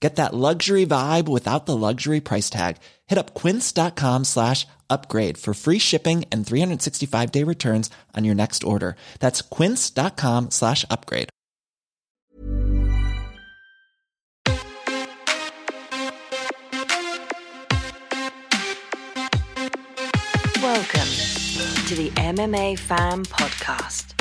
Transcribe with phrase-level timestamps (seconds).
[0.00, 2.76] Get that luxury vibe without the luxury price tag.
[3.06, 8.62] Hit up quince.com slash upgrade for free shipping and 365 day returns on your next
[8.62, 8.96] order.
[9.20, 11.30] That's quince.com slash upgrade.
[20.62, 21.08] Welcome
[21.86, 24.12] to the MMA Fan Podcast.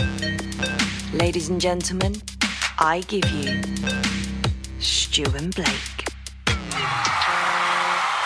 [1.14, 2.16] Ladies and gentlemen,
[2.78, 3.62] I give you
[4.80, 7.25] Stu and Blake.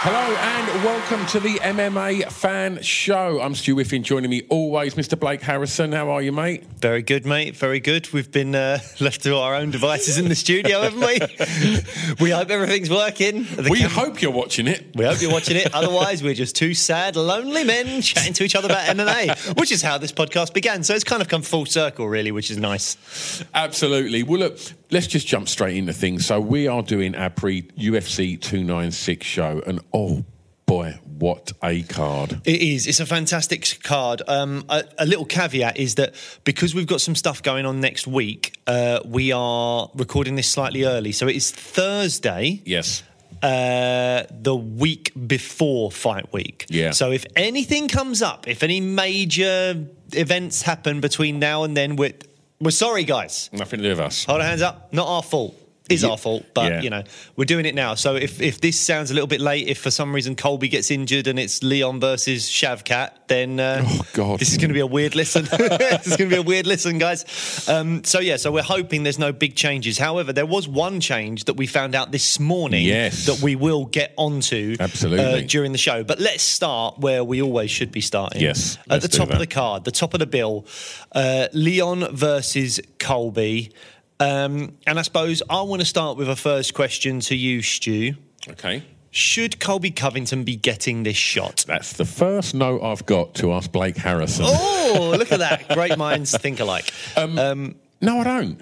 [0.02, 3.42] Hello and welcome to the MMA Fan Show.
[3.42, 4.02] I'm Stu Whiffin.
[4.02, 5.20] Joining me always, Mr.
[5.20, 5.92] Blake Harrison.
[5.92, 6.64] How are you, mate?
[6.80, 7.58] Very good, mate.
[7.58, 8.10] Very good.
[8.14, 11.20] We've been uh, left to our own devices in the studio, haven't we?
[12.24, 13.44] we hope everything's working.
[13.44, 14.86] The we cam- hope you're watching it.
[14.96, 15.74] We hope you're watching it.
[15.74, 19.82] Otherwise, we're just two sad, lonely men chatting to each other about MMA, which is
[19.82, 20.84] how this podcast began.
[20.84, 23.44] So it's kind of come full circle, really, which is nice.
[23.54, 24.24] Absolutely.
[24.24, 24.60] Well, look,
[24.92, 26.26] let's just jump straight into things.
[26.26, 30.24] So we are doing our pre UFC 296 show, and oh
[30.66, 32.42] boy, what a card!
[32.46, 32.88] It is.
[32.88, 34.22] It's a fantastic card.
[34.28, 38.08] Um, a, a little caveat is that because we've got some stuff going on next
[38.08, 41.12] week, uh, we are recording this slightly early.
[41.12, 42.62] So it is Thursday.
[42.66, 43.04] Yes.
[43.42, 46.66] uh, the week before fight week.
[46.70, 46.92] Yeah.
[46.92, 52.14] So if anything comes up, if any major events happen between now and then, we're,
[52.60, 53.50] we're sorry, guys.
[53.54, 54.26] Nothing to do with us.
[54.26, 54.92] Hold our hands up.
[54.94, 55.56] Not our fault.
[55.90, 56.10] Is Yeah.
[56.10, 56.82] our fault, but Yeah.
[56.82, 57.04] you know
[57.36, 57.96] we're doing it now.
[57.96, 60.92] So if if this sounds a little bit late, if for some reason Colby gets
[60.92, 64.40] injured and it's Leon versus Shavkat, then uh, Oh, God.
[64.40, 65.46] this is going to be a weird listen.
[65.58, 67.26] this is going to be a weird listen, guys.
[67.68, 69.98] Um, so yeah, so we're hoping there's no big changes.
[69.98, 73.26] However, there was one change that we found out this morning Yes.
[73.26, 75.26] that we will get onto Absolutely.
[75.26, 76.04] uh, during the show.
[76.04, 78.42] But let's start where we always should be starting.
[78.42, 79.34] Yes, at the top that.
[79.36, 80.66] of the card, the top of the bill,
[81.14, 83.72] uh, Leon versus Colby.
[84.20, 88.14] Um, and I suppose I want to start with a first question to you, Stu.
[88.50, 88.84] Okay.
[89.12, 91.64] Should Colby Covington be getting this shot?
[91.68, 94.46] That's the first note I've got to ask Blake Harrison.
[94.48, 95.70] Oh, look at that.
[95.70, 96.92] Great minds think alike.
[97.18, 98.62] Um, No, I don't.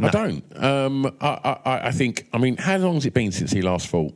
[0.00, 0.44] I don't.
[0.56, 2.28] Um, I, I, I think.
[2.32, 4.14] I mean, how long has it been since he last fought?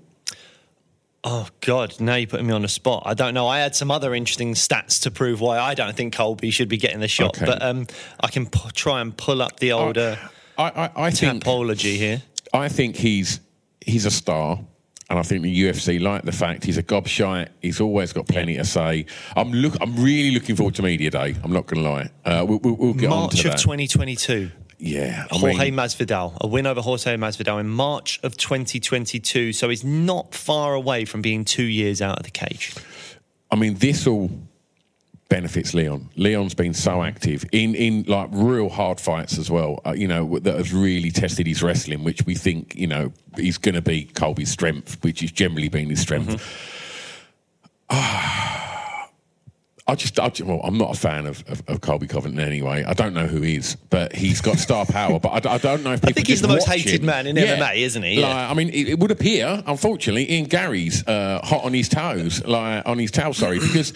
[1.25, 3.05] oh, God, now you're putting me on the spot.
[3.07, 3.47] I don't know.
[3.47, 6.77] I had some other interesting stats to prove why I don't think Colby should be
[6.77, 7.37] getting the shot.
[7.37, 7.47] Okay.
[7.47, 7.87] But um,
[8.21, 10.19] I can pu- try and pull up the older.
[10.21, 10.29] uh,
[10.63, 11.45] I, I, I think.
[11.45, 12.23] here.
[12.53, 13.41] I think he's
[13.81, 14.61] he's a star.
[15.11, 17.49] And I think the UFC like the fact he's a gobshite.
[17.61, 19.05] He's always got plenty to say.
[19.37, 19.75] I'm look.
[19.81, 21.35] I'm really looking forward to media day.
[21.45, 22.11] I'm not going to lie.
[22.25, 23.61] Uh, we'll, we'll, we'll get on March to of that.
[23.61, 24.51] 2022.
[24.79, 29.53] yeah, I Jorge mean, Masvidal, a win over Jorge Masvidal in March of 2022.
[29.53, 32.75] So he's not far away from being two years out of the cage.
[33.51, 34.31] I mean, this all
[35.33, 36.11] benefits Leon.
[36.17, 39.81] Leon's been so active in in like real hard fights as well.
[39.87, 43.57] Uh, you know that has really tested his wrestling, which we think you know he's
[43.57, 46.45] going to be Colby's strength, which has generally been his strength.
[47.89, 49.09] Ah,
[49.87, 52.85] I just, I, well, I'm not a fan of, of, of Colby Covington anyway.
[52.85, 55.19] I don't know who he is, but he's got star power.
[55.19, 57.07] But I don't know if people think he's the most hated him.
[57.07, 58.21] man in MMA, isn't he?
[58.21, 58.51] Like, Yeah.
[58.51, 62.87] I mean, it, it would appear, unfortunately, Ian Garry's uh, hot on his toes, like
[62.87, 63.35] on his tail.
[63.35, 63.93] Sorry, because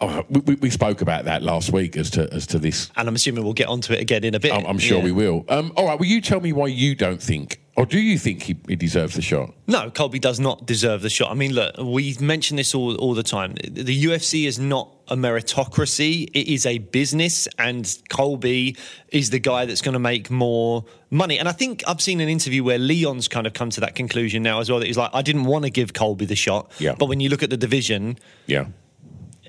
[0.00, 2.90] oh, we, we- spoke about that last week as to as to this.
[2.96, 4.52] And I'm assuming we'll get onto it again in a bit.
[4.52, 5.04] I'm, I'm sure Yeah.
[5.04, 5.44] we will.
[5.48, 8.42] Um, all right, will you tell me why you don't think, or do you think
[8.42, 9.54] he, he deserves the shot?
[9.66, 11.30] No, Colby does not deserve the shot.
[11.30, 13.54] I mean, look, we mention this all, all the time.
[13.54, 18.76] The UFC is not a meritocracy, it is a business, and Colby
[19.08, 21.38] is the guy that's going to make more money.
[21.38, 24.42] And I think I've seen an interview where Leon's kind of come to that conclusion
[24.42, 26.70] now as well that he's like, I didn't want to give Colby the shot.
[26.78, 26.94] Yeah.
[26.98, 28.66] But when you look at the division, Yeah,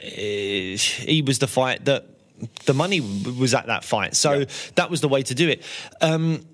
[0.09, 2.05] he was the fight that
[2.65, 4.15] the money was at that fight.
[4.15, 4.45] So
[4.75, 5.63] that was the way to do it.
[6.01, 6.45] Um,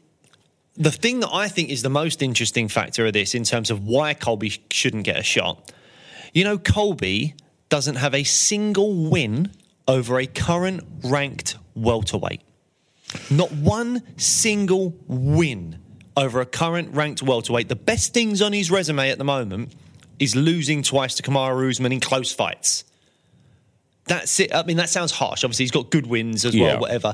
[0.75, 3.85] the thing that I think is the most interesting factor of this in terms of
[3.85, 5.71] why Colby shouldn't get a shot,
[6.33, 7.35] you know, Colby
[7.69, 9.51] doesn't have a single win
[9.87, 12.41] over a current ranked welterweight.
[13.29, 15.79] Not one single win
[16.15, 17.69] over a current ranked welterweight.
[17.69, 19.73] The best things on his resume at the moment
[20.19, 22.85] is losing twice to Kamaru Usman in close fights.
[24.05, 24.53] That's it.
[24.53, 25.43] I mean, that sounds harsh.
[25.43, 26.63] Obviously, he's got good wins as Yeah.
[26.73, 27.13] well, whatever.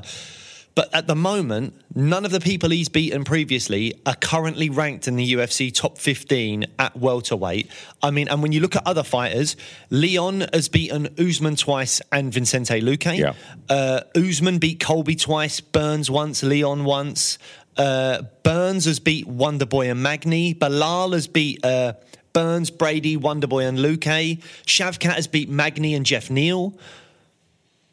[0.76, 5.16] But at the moment, none of the people he's beaten previously are currently ranked in
[5.16, 7.68] the UFC top 15 at welterweight.
[8.02, 9.56] I mean, and when you look at other fighters,
[9.90, 13.18] Leon has beaten Usman twice and Vicente Luque.
[13.18, 13.32] Yeah.
[13.68, 17.38] Uh, Usman beat Colby twice, Burns once, Leon once.
[17.76, 20.54] Uh, Burns has beat Wonderboy and Magny.
[20.54, 21.94] Bilal has beat uh,
[22.32, 24.42] Burns, Brady, Wonderboy, and Luque.
[24.66, 26.78] Shavkat has beat Magny and Geoff Neal.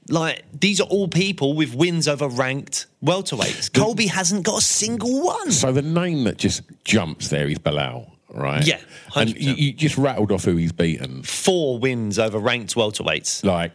[0.09, 3.73] Like these are all people with wins over ranked welterweights.
[3.73, 5.51] Colby hasn't got a single one.
[5.51, 8.65] So the name that just jumps there is Bilal, right?
[8.65, 8.79] Yeah,
[9.15, 9.41] and 100%.
[9.41, 11.23] you, you just rattled off who he's beaten.
[11.23, 13.43] Four wins over ranked welterweights.
[13.43, 13.73] Like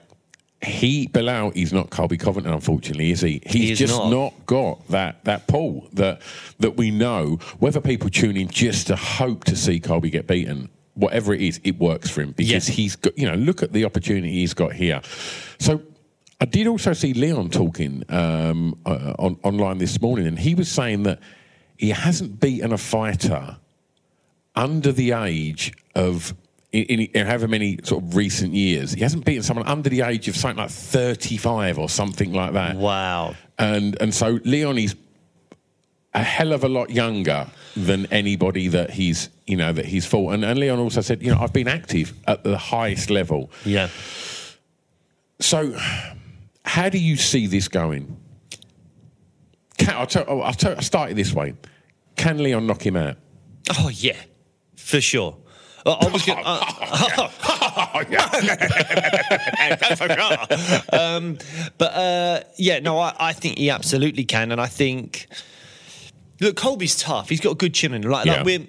[0.63, 3.43] he Bilal is not Colby Covington, unfortunately, is he?
[3.47, 4.11] He's is just not.
[4.11, 4.47] not.
[4.47, 6.23] got that that pull that
[6.61, 7.39] that we know.
[7.59, 11.61] Whether people tune in just to hope to see Colby get beaten, whatever it is,
[11.65, 12.75] it works for him because Yeah.
[12.75, 13.17] he's got.
[13.19, 15.01] You know, look at the opportunity he's got here.
[15.59, 15.83] So.
[16.41, 20.69] I did also see Leon talking um, uh, on, online this morning, and he was
[20.69, 21.21] saying that
[21.77, 23.59] he hasn't beaten a fighter
[24.57, 26.35] under the age of
[26.73, 28.93] in, in, in however many sort of recent years.
[28.93, 32.77] He hasn't beaten someone under the age of something like thirty-five or something like that.
[32.77, 33.35] Wow.
[33.59, 34.97] And and so Leon is
[36.15, 37.47] a hell of a lot younger
[37.77, 40.33] than anybody that he's you know that he's fought.
[40.35, 43.51] And, and Leon also said, you know, I've been active at the highest level.
[43.65, 43.89] Yeah.
[45.41, 45.77] So,
[46.65, 48.17] how do you see this going?
[49.79, 51.55] Can, I'll, tell, I'll, tell, I'll start it this way:
[52.17, 53.17] Can Leon knock him out?
[53.79, 54.17] Oh yeah,
[54.77, 55.37] for sure.
[55.85, 57.29] Uh, I was gonna, uh,
[60.93, 61.39] um,
[61.79, 65.27] but uh, yeah, no, I, I think he absolutely can, and I think
[66.41, 67.29] look, Colby's tough.
[67.29, 68.11] He's got a good chin in him.
[68.11, 68.37] Like, Yeah.
[68.37, 68.67] like we're.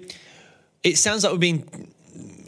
[0.82, 1.88] It sounds like we're being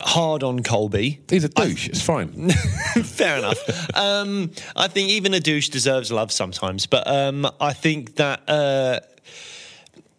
[0.01, 1.21] hard on Colby.
[1.31, 1.89] He's a douche.
[1.89, 2.51] it's fine.
[3.03, 3.97] Fair enough.
[3.97, 8.43] Um, I think even a douche deserves love sometimes, but um, I think that.
[8.49, 9.01] Uh,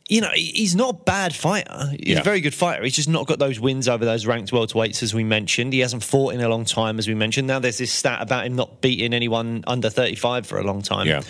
[0.10, 1.92] you know, he's not a bad fighter.
[2.00, 2.20] He's Yeah.
[2.22, 2.84] a very good fighter.
[2.84, 5.74] He's just not got those wins over those ranked welterweights, as we mentioned.
[5.74, 7.48] He hasn't fought in a long time, as we mentioned.
[7.48, 11.08] Now there's this stat about him not beating anyone under 35 for a long time.
[11.08, 11.22] Yeah.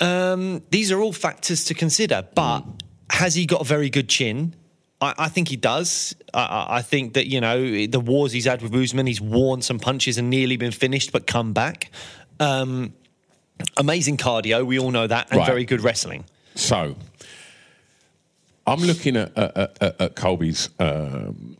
[0.00, 2.64] Um, these are all factors to consider, but
[3.10, 4.54] has he got a very good chin?
[5.02, 6.14] I, I think he does.
[6.32, 9.60] I- I, I think that you know the wars he's had with Usman, he's worn
[9.60, 11.90] some punches and nearly been finished, but come back.
[12.38, 12.94] Um,
[13.76, 15.46] amazing cardio, we all know that, and Right.
[15.46, 16.24] very good wrestling.
[16.54, 16.96] So,
[18.66, 21.56] I'm looking at at, at, at Colby's um,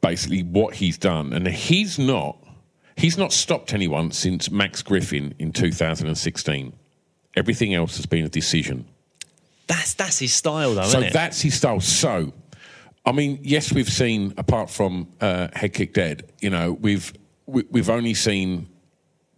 [0.00, 2.36] basically what he's done, and he's not
[2.96, 6.72] he's not stopped anyone since Max Griffin in 2016.
[7.36, 8.86] Everything else has been a decision.
[9.66, 11.12] That's that's his style, though, So isn't it?
[11.12, 11.80] that's his style.
[11.80, 12.32] So,
[13.06, 17.12] I mean, yes, we've seen apart from uh, Head Kick Dead, you know, we've
[17.46, 18.68] we, we've only seen.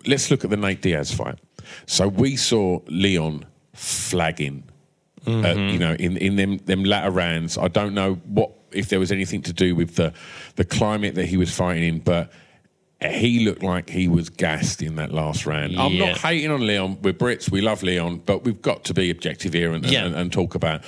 [0.06, 1.38] Let's look at the Nate Diaz fight.
[1.86, 4.64] So we saw Leon flagging,
[5.26, 7.56] uh, you know, in in them them latter rounds.
[7.58, 10.12] I don't know what if there was anything to do with the
[10.56, 12.32] the climate that he was fighting in, but.
[13.04, 15.76] He looked like he was gassed in that last round.
[15.76, 16.98] I'm not hating on Leon.
[17.02, 17.50] We're Brits.
[17.50, 20.04] We love Leon, but we've got to be objective here and, Yeah.
[20.04, 20.82] and, and talk about,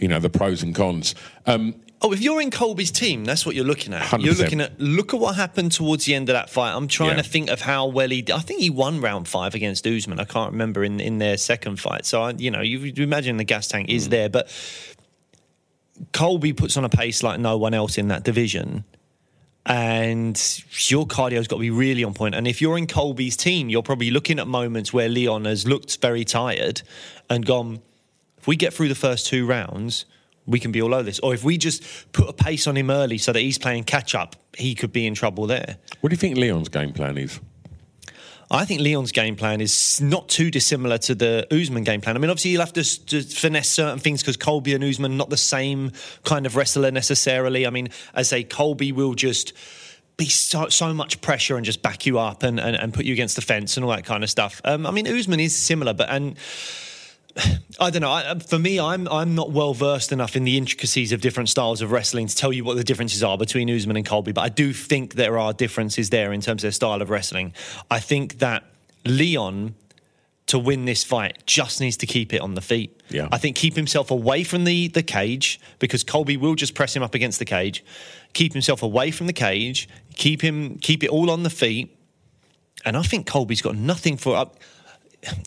[0.00, 1.14] you know, the pros and cons.
[1.46, 4.00] Um, Oh, if you're in Colby's team, that's what you're looking at.
[4.02, 4.24] 100%.
[4.24, 6.72] You're looking at look at what happened towards the end of that fight.
[6.74, 7.22] I'm trying Yeah.
[7.22, 8.22] to think of how well he.
[8.22, 8.34] did.
[8.34, 10.18] I think he won round five against Usman.
[10.18, 12.06] I can't remember in, in their second fight.
[12.06, 13.94] So I, you know, you, you imagine the gas tank Mm.
[13.94, 14.48] is there, but
[16.12, 18.84] Colby puts on a pace like no one else in that division.
[19.66, 20.40] And
[20.88, 22.34] your cardio's got to be really on point.
[22.34, 26.00] And if you're in Colby's team, you're probably looking at moments where Leon has looked
[26.00, 26.80] very tired
[27.28, 27.80] and gone,
[28.38, 30.06] if we get through the first two rounds,
[30.50, 31.18] we can be all over this.
[31.20, 34.14] Or if we just put a pace on him early so that he's playing catch
[34.14, 35.76] up, he could be in trouble there.
[36.00, 37.40] what do you think Leon's game plan is?
[38.52, 42.16] I think Leon's game plan is not too dissimilar to the Usman game plan.
[42.16, 45.30] I mean, obviously, you'll have to, to finesse certain things because Colby and Usman not
[45.30, 45.92] the same
[46.24, 47.64] kind of wrestler necessarily.
[47.64, 49.52] I mean, as I say, Colby will just
[50.16, 53.12] be so, so much pressure and just back you up and, and, and put you
[53.12, 54.60] against the fence and all that kind of stuff.
[54.64, 56.36] Um, I mean, Usman is similar, but and
[57.80, 58.10] I don't know.
[58.10, 61.48] I, um, for me, I'm I'm not well versed enough in the intricacies of different
[61.48, 64.32] styles of wrestling to tell you what the differences are between Usman and Colby.
[64.32, 67.54] But I do think there are differences there in terms of their style of wrestling.
[67.90, 68.64] I think that
[69.04, 69.74] Leon
[70.46, 73.00] to win this fight just needs to keep it on the feet.
[73.08, 73.28] Yeah.
[73.30, 77.02] I think keep himself away from the the cage because Colby will just press him
[77.02, 77.84] up against the cage.
[78.32, 79.88] Keep himself away from the cage.
[80.14, 81.96] Keep him keep it all on the feet
[82.84, 84.36] and I think Colby's got nothing for.
[84.36, 84.46] I,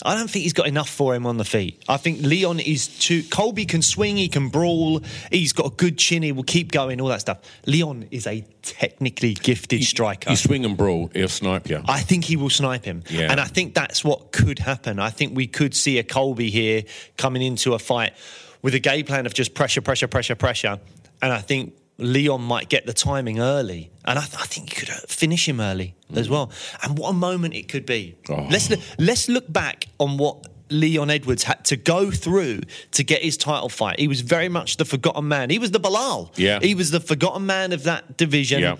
[0.03, 1.83] I don't think he's got enough for him on the feet.
[1.89, 3.23] I think Leon is too.
[3.23, 5.01] Colby can swing, he can brawl,
[5.31, 7.39] he's got a good chin, he will keep going, all that stuff.
[7.65, 10.29] Leon is a technically gifted striker.
[10.29, 11.81] You swing and brawl, he'll snipe you.
[11.85, 13.03] I think he will snipe him.
[13.09, 13.31] Yeah.
[13.31, 14.99] And I think that's what could happen.
[14.99, 16.83] I think we could see a Colby here
[17.17, 18.13] coming into a fight
[18.61, 20.79] with a game plan of just pressure, pressure, pressure, pressure.
[21.21, 23.91] And I think Leon might get the timing early.
[24.05, 26.51] And I, th- I think he could uh, finish him early as well.
[26.81, 28.17] And what a moment it could be.
[28.29, 28.47] Oh.
[28.49, 33.37] Let's, let's look back on what Leon Edwards had to go through to get his
[33.37, 33.99] title fight.
[33.99, 35.49] He was very much the forgotten man.
[35.49, 36.31] He was the Bilal.
[36.35, 36.59] Yeah.
[36.61, 38.75] He was the forgotten man of that division yeah.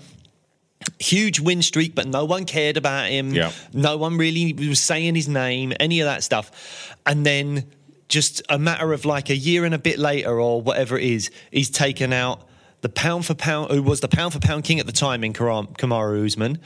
[0.98, 3.32] huge win streak, but no one cared about him.
[3.32, 3.52] Yeah.
[3.72, 6.96] No one really was saying his name, any of that stuff.
[7.06, 7.70] And then
[8.08, 11.30] just a matter of like a year and a bit later, or whatever it is,
[11.50, 12.46] he's taken out
[12.84, 15.32] the pound for pound, who was the pound for pound king at the time in
[15.32, 16.58] Kamaru Usman.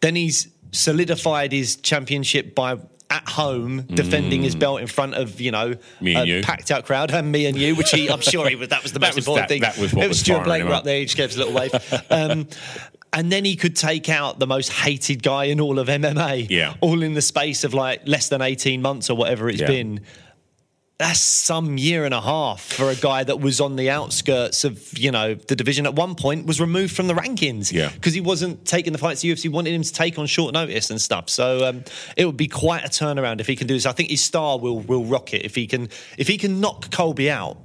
[0.00, 2.78] Then he's solidified his championship by
[3.10, 6.22] at home defending his belt in front of you know Mm.
[6.22, 6.42] A you.
[6.42, 8.92] packed out crowd and me and you which he I'm sure he was that was
[8.92, 10.72] the most was- important that- thing that was what it was was Stuart Blake right
[10.72, 10.84] up.
[10.84, 11.72] there he just gave us a little wave
[12.10, 12.48] um,
[13.12, 16.74] and then he could take out the most hated guy in all of MMA Yeah.
[16.80, 19.66] all in the space of like less than 18 months or whatever it's Yeah.
[19.68, 20.00] been
[20.98, 24.96] that's some year and a half for a guy that was on the outskirts of
[24.96, 27.88] you know the division at one point was removed from the rankings Yeah.
[27.92, 30.90] because he wasn't taking the fights the UFC wanted him to take on short notice
[30.90, 31.84] and stuff so um,
[32.16, 34.58] it would be quite a turnaround if he can do this I think his star
[34.58, 37.56] will will rocket if he can if he can knock Colby out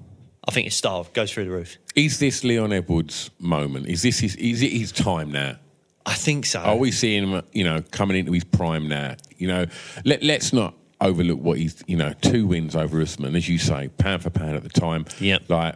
[0.48, 3.86] I think his star goes through the roof Is this Leon Edwards' moment?
[3.88, 5.58] Is this his, is it his time now?
[6.06, 9.16] I think so Are we seeing him, you know, coming into his prime now?
[9.38, 9.66] You know,
[10.06, 13.90] let, let's not overlook what he's, you know, two wins over Usman, as you say,
[13.98, 15.06] pound for pound at the time.
[15.20, 15.50] Yep.
[15.50, 15.76] Like,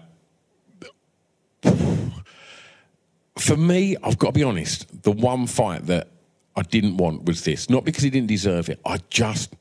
[3.38, 6.10] for me, I've got to be honest, the one fight that
[6.56, 7.70] I didn't want was this.
[7.70, 8.80] Not because he didn't deserve it.
[8.86, 9.56] I just,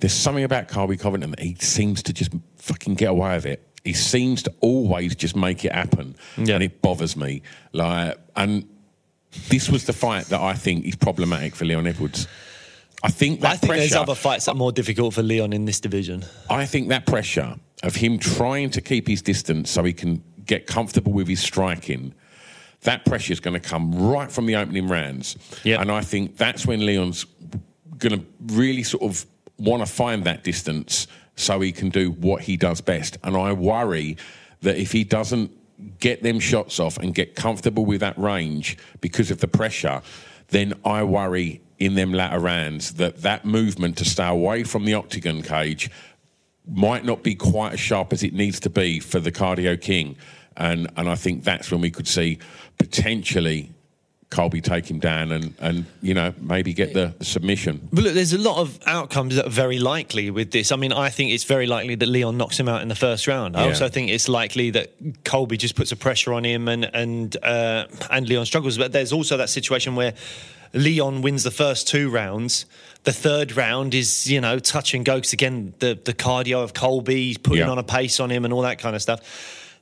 [0.00, 3.64] there's something about Colby Covington that he seems to just fucking get away with it.
[3.84, 6.16] He seems to always just make it happen.
[6.36, 6.54] Yeah.
[6.54, 7.42] And it bothers me.
[7.72, 8.68] Like, and
[9.48, 12.26] this was the fight that I think is problematic for Leon Edwards.
[13.02, 15.52] I think that I think pressure, there's other fights that are more difficult for Leon
[15.52, 19.84] in this division I think that pressure of him trying to keep his distance so
[19.84, 22.12] he can get comfortable with his striking,
[22.82, 25.36] that pressure is going to come right from the opening rounds.
[25.64, 25.80] Yep.
[25.80, 27.24] And I think that's when Leon's
[27.98, 29.26] going to really sort of
[29.58, 33.18] want to find that distance so he can do what he does best.
[33.22, 34.16] And I worry
[34.62, 35.52] that if he doesn't
[36.00, 40.02] get them shots off and get comfortable with that range because of the pressure,
[40.48, 44.94] then I worry in them latter rounds that that movement to stay away from the
[44.94, 45.90] octagon cage
[46.66, 50.16] might not be quite as sharp as it needs to be for the cardio king.
[50.56, 52.38] And and I think that's when we could see
[52.78, 53.70] potentially
[54.30, 57.88] Colby take him down and, and you know, maybe get the, the submission.
[57.90, 60.70] But look, there's a lot of outcomes that are very likely with this.
[60.70, 63.26] I mean, I think it's very likely that Leon knocks him out in the first
[63.26, 63.56] round.
[63.56, 63.68] I Yeah.
[63.68, 64.92] also think it's likely that
[65.24, 68.76] Colby just puts a pressure on him and and uh, and Leon struggles.
[68.76, 70.12] But there's also that situation where
[70.72, 72.66] Leon wins the first two rounds.
[73.04, 76.74] The third round is, you know, touch and go because again, the the cardio of
[76.74, 77.70] Colby, putting Yeah.
[77.70, 79.20] on a pace on him and all that kind of stuff.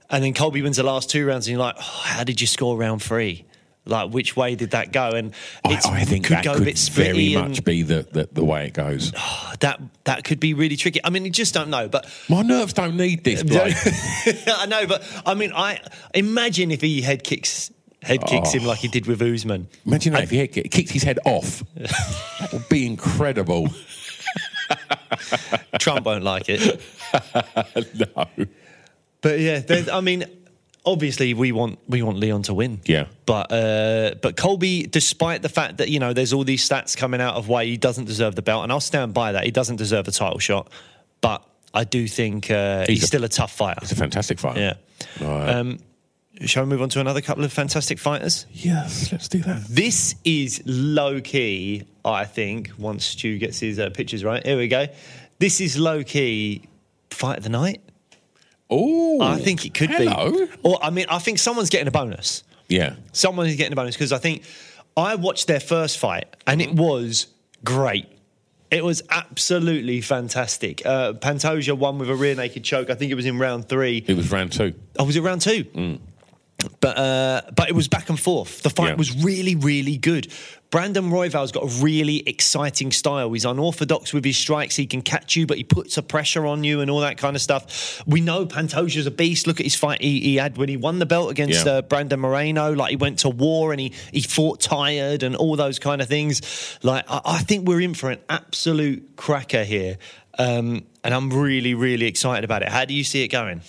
[0.09, 2.47] And then Colby wins the last two rounds, and you're like, oh, how did you
[2.47, 3.45] score round three?
[3.88, 5.11] Like, which way did that go?
[5.11, 5.33] And
[5.64, 8.02] I, it's, I think could that go a could bit very and- much be the,
[8.11, 9.12] the, the way it goes.
[9.49, 11.00] Oh, that that could be really tricky.
[11.02, 11.88] I mean, you just don't know.
[11.88, 13.75] But My nerves don't need this, Blake.
[14.47, 14.87] I know.
[14.87, 15.81] But I mean, I
[16.14, 17.71] imagine if he head kicks
[18.06, 19.68] head kicks him like he did with Usman.
[19.84, 21.62] Imagine that if he had, kicked his head off.
[21.75, 23.68] that would be incredible.
[25.78, 26.80] Trump won't like it.
[28.16, 28.26] no.
[29.20, 30.25] But yeah, I mean,
[30.84, 32.80] obviously we want we want Leon to win.
[32.84, 33.06] Yeah.
[33.26, 37.20] But uh, but Colby, despite the fact that you know there's all these stats coming
[37.20, 39.44] out of why he doesn't deserve the belt, and I'll stand by that.
[39.44, 40.70] He doesn't deserve a title shot.
[41.20, 41.42] But
[41.75, 43.80] I do think uh, he's, a- still a tough fighter.
[43.82, 44.56] It's a fantastic fight.
[44.56, 44.75] Yeah.
[45.20, 45.50] Right.
[45.50, 45.78] Um,
[46.45, 48.47] shall we move on to another couple of fantastic fighters?
[48.52, 49.64] yes, let's do that.
[49.69, 54.45] This is low key, I think, once Stu gets his uh, pictures right.
[54.45, 54.87] Here we go.
[55.38, 56.62] This is low key
[57.11, 57.81] fight of the night.
[58.69, 60.33] Oh, I think it could hello.
[60.47, 60.52] be.
[60.64, 62.43] Or, I mean, I think someone's getting a bonus.
[62.69, 62.97] Yeah.
[63.12, 64.43] Someone is getting a bonus because I think
[64.97, 67.28] I watched their first fight and it was
[67.62, 68.07] great.
[68.73, 70.85] It was absolutely fantastic.
[70.85, 72.90] Uh, Pantoja won with a rear naked choke.
[72.90, 74.05] I think it was in round three.
[74.05, 74.75] It was round two.
[74.99, 76.00] Oh, was it round two?
[76.80, 78.62] But uh, but it was back and forth.
[78.62, 78.94] The fight Yeah.
[78.94, 80.28] was really, really good.
[80.70, 83.32] Brandon Royval's got a really exciting style.
[83.32, 84.75] He's unorthodox with his strikes.
[84.75, 87.36] He can catch you, but he puts a pressure on you and all that kind
[87.36, 88.02] of stuff.
[88.06, 89.46] We know Pantoja's a beast.
[89.46, 91.72] Look at his fight he, he had when he won the belt against Yeah.
[91.72, 92.72] uh, Brandon Moreno.
[92.72, 96.08] Like he went to war and he he fought tired and all those kind of
[96.08, 96.40] things.
[96.82, 99.98] Like I, I think we're in for an absolute cracker here.
[100.38, 102.68] Um, and I'm really, really excited about it.
[102.68, 103.62] How do you see it going?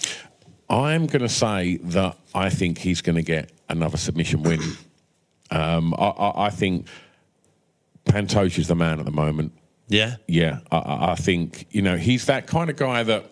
[0.70, 4.60] I'm going to say that I think he's going to get another submission win.
[5.50, 6.88] Um, I, I, I think
[8.06, 9.54] Pantoja's the man at the moment.
[9.88, 10.16] Yeah.
[10.28, 13.32] Yeah, I- I, I think you know he's that kind of guy that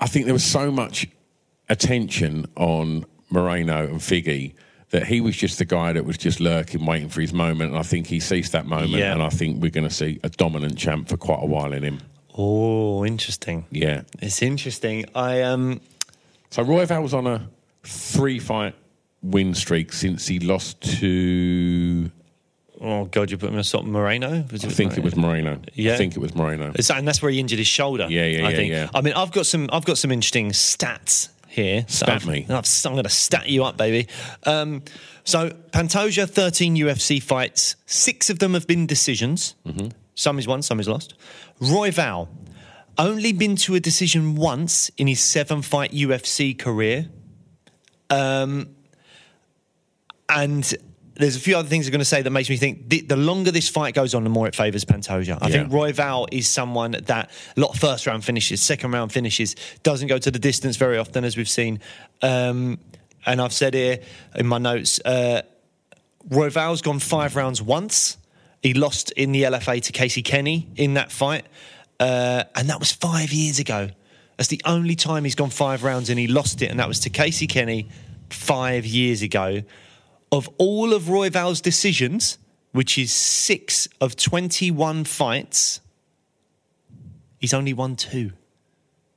[0.00, 1.06] I think there was so much
[1.68, 4.54] attention on Moreno and Figgy
[4.90, 7.70] that he was just the guy that was just lurking, waiting for his moment.
[7.70, 9.12] And I think he seized that moment, Yeah.
[9.12, 11.82] and I think we're going to see a dominant champ for quite a while in
[11.84, 12.00] him.
[12.36, 13.66] Oh, interesting.
[13.70, 14.02] Yeah.
[14.20, 15.06] It's interesting.
[15.14, 15.80] I um
[16.50, 17.48] So Royval was on a
[17.84, 18.74] three-fight
[19.22, 22.10] win streak since he lost to.
[22.80, 24.44] oh god, you put me on something Moreno.
[24.50, 25.60] Was I think it was Moreno.
[25.74, 25.94] Yeah.
[25.94, 26.72] I think it was Moreno.
[26.94, 28.06] And that's where he injured his shoulder.
[28.08, 28.72] Yeah, yeah, I yeah, think.
[28.72, 28.88] yeah.
[28.94, 29.68] I mean, I've got some.
[29.72, 31.84] I've got some interesting stats here.
[31.88, 32.46] Stat I've- me.
[32.48, 34.08] I've, I'm going to stat you up, baby.
[34.44, 34.82] Um,
[35.24, 37.76] so Pantoja, 13 UFC fights.
[37.86, 39.54] Six of them have been decisions.
[39.66, 39.88] Mm-hmm.
[40.20, 41.14] Some is won, some is lost.
[41.62, 42.28] Royval,
[42.98, 47.08] only been to a decision once in his seven-fight UFC career.
[48.10, 48.68] Um,
[50.28, 50.74] and
[51.14, 53.16] there's a few other things I'm going to say that makes me think the, the
[53.16, 55.38] longer this fight goes on, the more it favours Pantoja.
[55.40, 55.52] I Yeah.
[55.52, 60.08] think Royval is someone that a lot of first round finishes, second round finishes, doesn't
[60.08, 61.80] go to the distance very often, as we've seen.
[62.20, 62.78] Um,
[63.24, 64.00] and I've said here
[64.34, 65.42] in my notes, uh,
[66.28, 68.18] Royval's gone five rounds once.
[68.62, 71.46] He lost in the LFA to Casey Kenney in that fight,
[71.98, 73.90] uh, and that was five years ago.
[74.36, 77.00] That's the only time he's gone five rounds and he lost it, and that was
[77.00, 77.88] to Casey Kenney
[78.30, 79.62] five years ago.
[80.32, 82.38] Of all of Royval's decisions,
[82.72, 85.80] which is six of 21 fights,
[87.38, 88.32] he's only won two.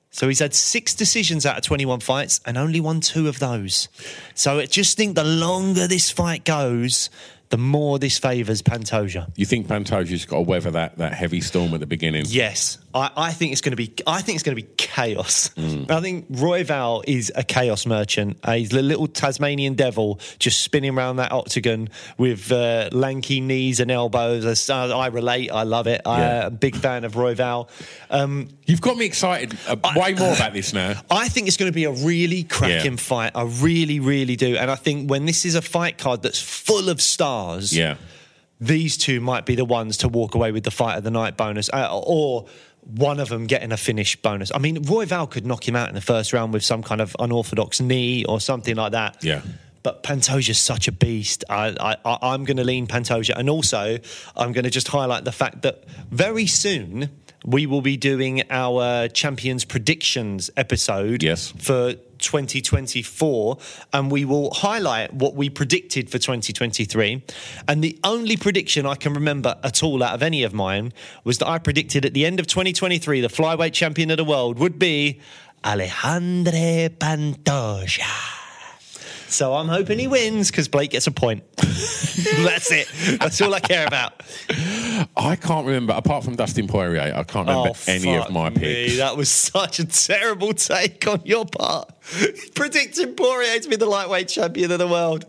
[0.09, 3.89] So he's had six decisions out of 21 fights and only won two of those.
[4.35, 7.09] So I just think the longer this fight goes,
[7.53, 9.31] the more this favours Pantoja.
[9.36, 12.25] You think Pantoja's got to weather that, that heavy storm at the beginning?
[12.27, 13.93] Yes, I, I think it's going to be.
[14.07, 15.51] I think it's going to be chaos.
[15.55, 18.39] I think Royval is a chaos merchant.
[18.43, 23.80] Uh, he's the little Tasmanian devil just spinning around that octagon with uh, lanky knees
[23.80, 24.67] and elbows.
[24.67, 25.51] Uh, I relate.
[25.51, 26.01] I love it.
[26.08, 26.45] I'm Yeah.
[26.47, 27.69] a big fan of Royval.
[28.10, 30.99] Um, You've got me excited uh, way more about this now.
[31.12, 32.97] I think it's going to be a really cracking Yeah.
[32.97, 33.32] fight.
[33.36, 34.56] I really, really do.
[34.58, 37.95] And I think when this is a fight card that's full of stars, Yeah.
[38.60, 41.36] these two might be the ones to walk away with the fight of the night
[41.38, 42.45] bonus, uh, or
[42.82, 44.51] one of them getting a finish bonus.
[44.53, 47.15] I mean, Royval could knock him out in the first round with some kind of
[47.19, 49.23] unorthodox knee or something like that.
[49.23, 49.41] Yeah.
[49.84, 51.43] But Pantoja's such a beast.
[51.49, 53.38] I, I, I- I'm going to lean Pantoja.
[53.38, 53.97] And also,
[54.36, 57.10] I'm going to just highlight the fact that very soon
[57.45, 61.53] we will be doing our Champions Predictions episode Yes.
[61.58, 63.57] for 2024
[63.93, 67.23] and we will highlight what we predicted for 2023
[67.67, 71.38] and the only prediction I can remember at all out of any of mine was
[71.38, 74.79] that I predicted at the end of 2023 the flyweight champion of the world would
[74.79, 75.19] be
[75.63, 78.42] Alejandro Pantoja
[79.34, 81.43] so I'm hoping he wins because Blake gets a point.
[81.58, 82.88] That's it.
[83.19, 84.22] That's all I care about.
[85.17, 88.56] I can't remember, apart from Dustin Poirier, I can't remember any of my me.
[88.58, 88.98] picks.
[88.98, 91.91] That was such a terrible take on your part.
[92.56, 95.26] Predicting Poirier to be the lightweight champion of the world.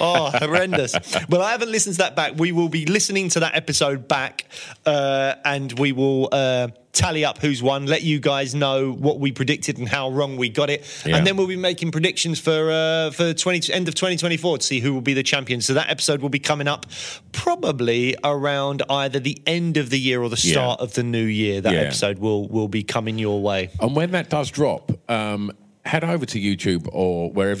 [0.00, 0.94] Oh, horrendous.
[1.28, 2.34] well, I haven't listened to that back.
[2.36, 4.46] We will be listening to that episode back
[4.84, 6.28] uh, and we will.
[6.32, 10.36] Uh, Tally up who's won, let you guys know what we predicted and how wrong
[10.36, 11.16] we got it, Yeah.
[11.16, 14.78] and then we'll be making predictions for uh, for 20, end of 2024 to see
[14.80, 15.60] who will be the champion.
[15.60, 16.86] So that episode will be coming up
[17.32, 20.52] probably around either the end of the year or the Yeah.
[20.52, 21.60] start of the new year.
[21.60, 21.80] That Yeah.
[21.80, 23.70] episode will will be coming your way.
[23.80, 25.50] And when that does drop, um,
[25.84, 27.60] head over to YouTube or wherever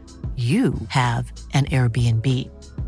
[0.41, 2.25] you have an Airbnb.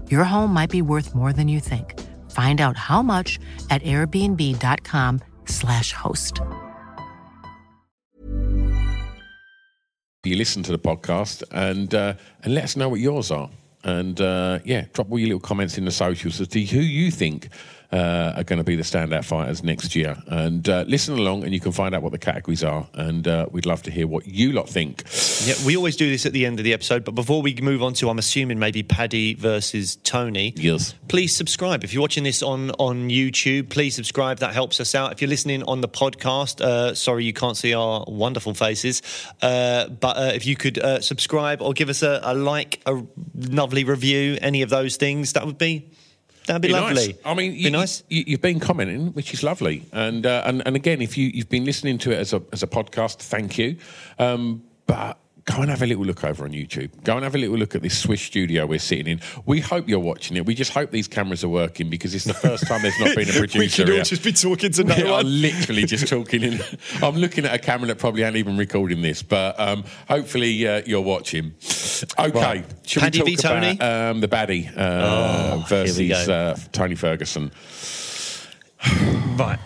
[0.09, 1.99] Your home might be worth more than you think.
[2.31, 3.37] Find out how much
[3.69, 6.39] at airbnb.com/slash host.
[10.25, 12.13] You listen to the podcast and uh,
[12.43, 13.49] and let us know what yours are.
[13.83, 17.11] And uh, yeah, drop all your little comments in the socials as to who you
[17.11, 17.49] think
[17.93, 20.17] uh, are going to be the standout fighters next year.
[20.25, 22.87] And uh, listen along, and you can find out what the categories are.
[22.95, 25.03] And uh, we'd love to hear what you lot think.
[25.45, 27.83] Yeah, we always do this at the end of the episode, but before we move
[27.83, 30.53] on to, I'm assuming maybe Paddy versus Tony.
[30.57, 30.95] Yes.
[31.07, 33.69] Please subscribe if you're watching this on on YouTube.
[33.69, 35.11] Please subscribe; that helps us out.
[35.11, 39.03] If you're listening on the podcast, uh, sorry you can't see our wonderful faces,
[39.43, 43.03] uh, but uh, if you could subscribe or give us a, a like, a
[43.35, 45.91] lovely review, any of those things, that would be
[46.47, 47.07] That'd be, be lovely.
[47.07, 47.17] Nice.
[47.25, 48.03] I mean, be you, nice.
[48.09, 51.49] You, have been commenting, which is lovely, and uh, and and again, if you you've
[51.49, 53.77] been listening to it as a as a podcast, thank you.
[54.19, 57.03] Um, but go and have a little look over on YouTube.
[57.03, 59.19] Go and have a little look at this Swiss studio we're sitting in.
[59.45, 60.45] We hope you're watching it.
[60.45, 63.29] We just hope these cameras are working because it's the first time there's not been
[63.29, 63.59] a producer.
[63.59, 65.11] we could all just be talking to no we one.
[65.11, 66.43] are literally just talking.
[66.43, 66.59] In,
[67.01, 70.81] I'm looking at a camera that probably ain't even recording this, but um, hopefully uh,
[70.85, 71.53] you're watching.
[72.17, 72.65] Okay, right.
[72.85, 73.71] should Paddy we talk v Tony?
[73.75, 76.33] about um, the baddie uh, Oh, versus here we go.
[76.33, 77.51] uh, Tony Ferguson?
[79.35, 79.57] Right.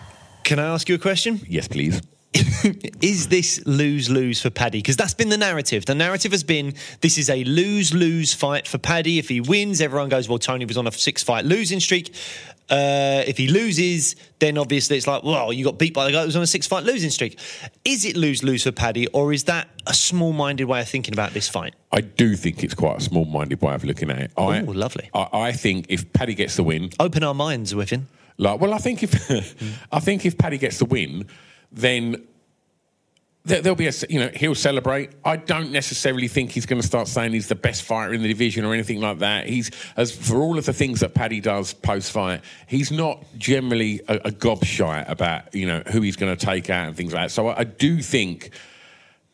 [0.44, 1.40] Can I ask you a question?
[1.46, 2.00] Yes, please.
[3.00, 4.78] is this lose lose for Paddy?
[4.78, 5.86] Because that's been the narrative.
[5.86, 9.18] The narrative has been this is a lose lose fight for Paddy.
[9.18, 12.14] If he wins, everyone goes, well, Tony was on a six fight losing streak.
[12.70, 16.20] Uh, if he loses, then obviously it's like, well, you got beat by the guy
[16.20, 17.38] that was on a six fight losing streak.
[17.84, 21.14] Is it lose lose for Paddy, or is that a small minded way of thinking
[21.14, 21.74] about this fight?
[21.92, 24.30] I do think it's quite a small minded way of looking at it.
[24.36, 25.08] Oh, lovely.
[25.14, 28.08] I, I think if Paddy gets the win, Open our minds him.
[28.36, 29.30] Like, well, I think if
[29.92, 31.26] I think if Paddy gets the win,
[31.72, 32.26] then
[33.44, 35.10] there, there'll be a you know he'll celebrate.
[35.24, 38.28] I don't necessarily think he's going to start saying he's the best fighter in the
[38.28, 39.48] division or anything like that.
[39.48, 44.00] He's as for all of the things that Paddy does post fight, he's not generally
[44.08, 47.24] a, a gobshite about you know who he's going to take out and things like
[47.24, 47.30] that.
[47.30, 48.50] So I, I do think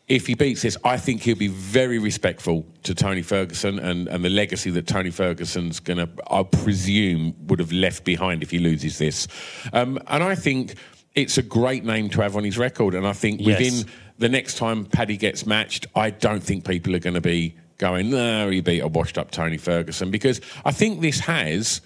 [0.07, 4.23] if he beats this, I think he'll be very respectful to Tony Ferguson and, and
[4.23, 8.59] the legacy that Tony Ferguson's going to, I presume, would have left behind if he
[8.59, 9.27] loses this.
[9.73, 10.75] Um, and I think
[11.15, 12.95] it's a great name to have on his record.
[12.95, 13.59] And I think Yes.
[13.61, 13.87] within
[14.19, 18.11] the next time Paddy gets matched, I don't think people are going to be going,
[18.11, 20.11] no, he beat a washed up Tony Ferguson.
[20.11, 21.81] Because I think this has.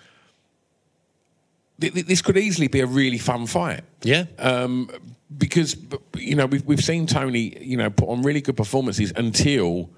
[1.81, 4.25] th- th- This could easily be a really fun fight Yeah.
[4.39, 4.91] um,
[5.37, 5.77] because
[6.17, 9.91] you know we've we've seen Tony you know put on really good performances until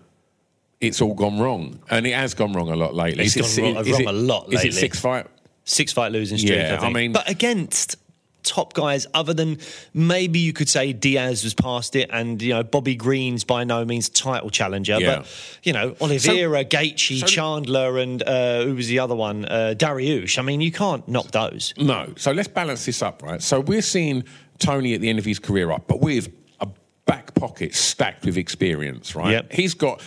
[0.81, 3.25] it's all gone wrong, and it has gone wrong a lot lately.
[3.25, 4.69] It's Is gone it- wrong- is wrong it- a lot lately.
[4.69, 5.27] Is it six fight?
[5.65, 6.55] six fight losing streak.
[6.59, 6.87] Yeah, I.
[6.87, 7.97] I mean- but against
[8.43, 9.59] top guys, other than
[9.95, 13.85] maybe you could say Diaz was past it, and you know Bobby Green's by no
[13.85, 15.17] means title challenger, Yeah.
[15.19, 19.45] but you know Oliveira, Gaethje, so- Chandler, and uh, who was the other one?
[19.45, 20.39] Uh, Dariush.
[20.39, 21.75] I mean, you can't knock those.
[21.77, 22.13] No.
[22.17, 23.43] So let's balance this up, right?
[23.43, 24.25] So we're seeing
[24.59, 26.29] Tony at the end of his career up, but with
[26.61, 26.69] a
[27.07, 29.33] back pocket stacked with experience, right?
[29.33, 29.53] Yep.
[29.53, 30.03] He's got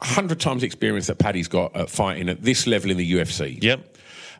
[0.00, 3.62] hundred times experience that Paddy's got at fighting at this level in the UFC.
[3.62, 3.91] Yep.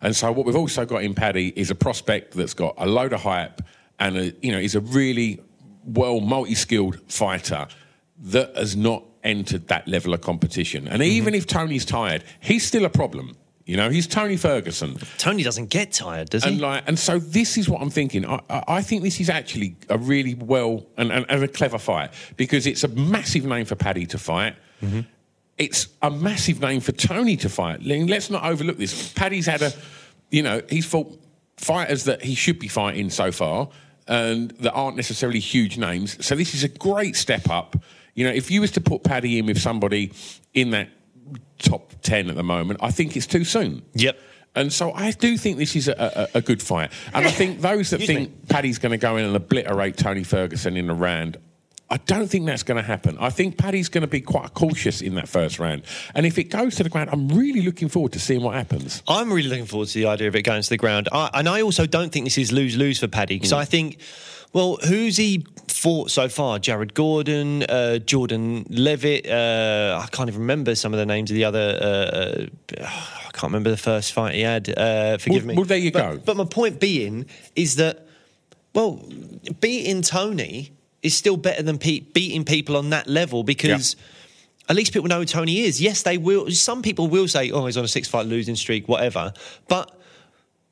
[0.02, 3.12] And so what we've also got in Paddy is a prospect that's got a load
[3.12, 3.62] of hype
[3.98, 5.40] and a, you know is a really
[5.84, 7.66] well multi-skilled fighter
[8.18, 10.88] that has not entered that level of competition.
[10.88, 11.12] And mm-hmm.
[11.12, 13.36] even if Tony's tired, he's still a problem.
[13.64, 14.96] You know, he's Tony Ferguson.
[15.18, 16.60] Tony doesn't get tired, does And he?
[16.60, 18.26] like, and so this is what I'm thinking.
[18.26, 21.78] I, I, I think this is actually a really well and, and, and a clever
[21.78, 24.56] fight because it's a massive name for Paddy to fight.
[24.82, 25.00] Mm-hmm.
[25.62, 27.82] It's a massive name for Tony to fight.
[27.82, 29.12] Let's not overlook this.
[29.12, 29.72] Paddy's had a,
[30.30, 31.16] you know, he's fought
[31.56, 33.68] fighters that he should be fighting so far,
[34.08, 36.24] and that aren't necessarily huge names.
[36.24, 37.76] So this is a great step up.
[38.14, 40.12] You know, if you was to put Paddy in with somebody
[40.52, 40.88] in that
[41.58, 43.82] top ten at the moment, I think it's too soon.
[43.94, 44.18] Yep.
[44.54, 46.90] And so I do think this is a, a, a good fight.
[47.14, 50.24] And I think those that Excuse think Paddy's going to go in and obliterate Tony
[50.24, 51.38] Ferguson in a round,
[51.92, 53.18] I don't think that's going to happen.
[53.20, 55.82] I think Paddy's going to be quite cautious in that first round.
[56.14, 59.02] And if it goes to the ground, I'm really looking forward to seeing what happens.
[59.06, 61.10] I'm really looking forward to the idea of it going to the ground.
[61.12, 63.56] I, and I also don't think this is lose lose for Paddy because Mm.
[63.58, 63.98] I think,
[64.54, 66.58] well, who's he fought so far?
[66.58, 69.26] Jared Gordon, uh, Jordan Leavitt.
[69.28, 71.78] Uh, I can't even remember some of the names of the other.
[71.80, 74.68] Uh, uh, I can't remember the first fight he had.
[74.74, 75.54] Uh, forgive Well- me.
[75.56, 76.22] well, there you But- go.
[76.24, 78.06] But my point being is that,
[78.74, 79.04] well,
[79.60, 80.72] beating Tony
[81.02, 83.96] is still better than pe- beating people on that level because.
[84.68, 85.82] At least people know who Tony is.
[85.82, 86.48] Yes, they will.
[86.52, 89.32] Some people will say, "Oh, he's on a six-fight losing streak, whatever."
[89.66, 89.90] But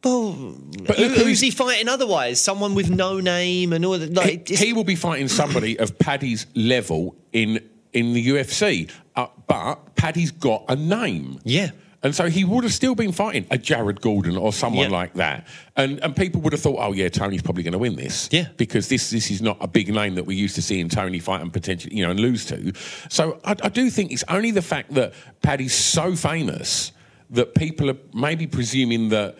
[0.04, 0.54] well,
[0.86, 2.40] But who, who's he fighting otherwise?
[2.40, 4.14] Someone with no name and all that.
[4.14, 9.26] Like, he, he will be fighting somebody of Paddy's level in in the UFC, uh,
[9.48, 11.40] but Paddy's got a name.
[11.44, 11.70] Yeah.
[12.02, 14.96] And so he would have still been fighting a Jared Gordon or someone Yeah.
[14.96, 15.46] like that.
[15.76, 18.28] And and people would have thought, oh yeah, Tony's probably going to win this.
[18.32, 18.48] Yeah.
[18.56, 21.18] Because this this is not a big name that we used to see in Tony
[21.18, 22.72] fight and potentially, you know, and lose to.
[23.10, 26.92] So I, I do think it's only the fact that Paddy's so famous
[27.28, 29.36] that people are maybe presuming that,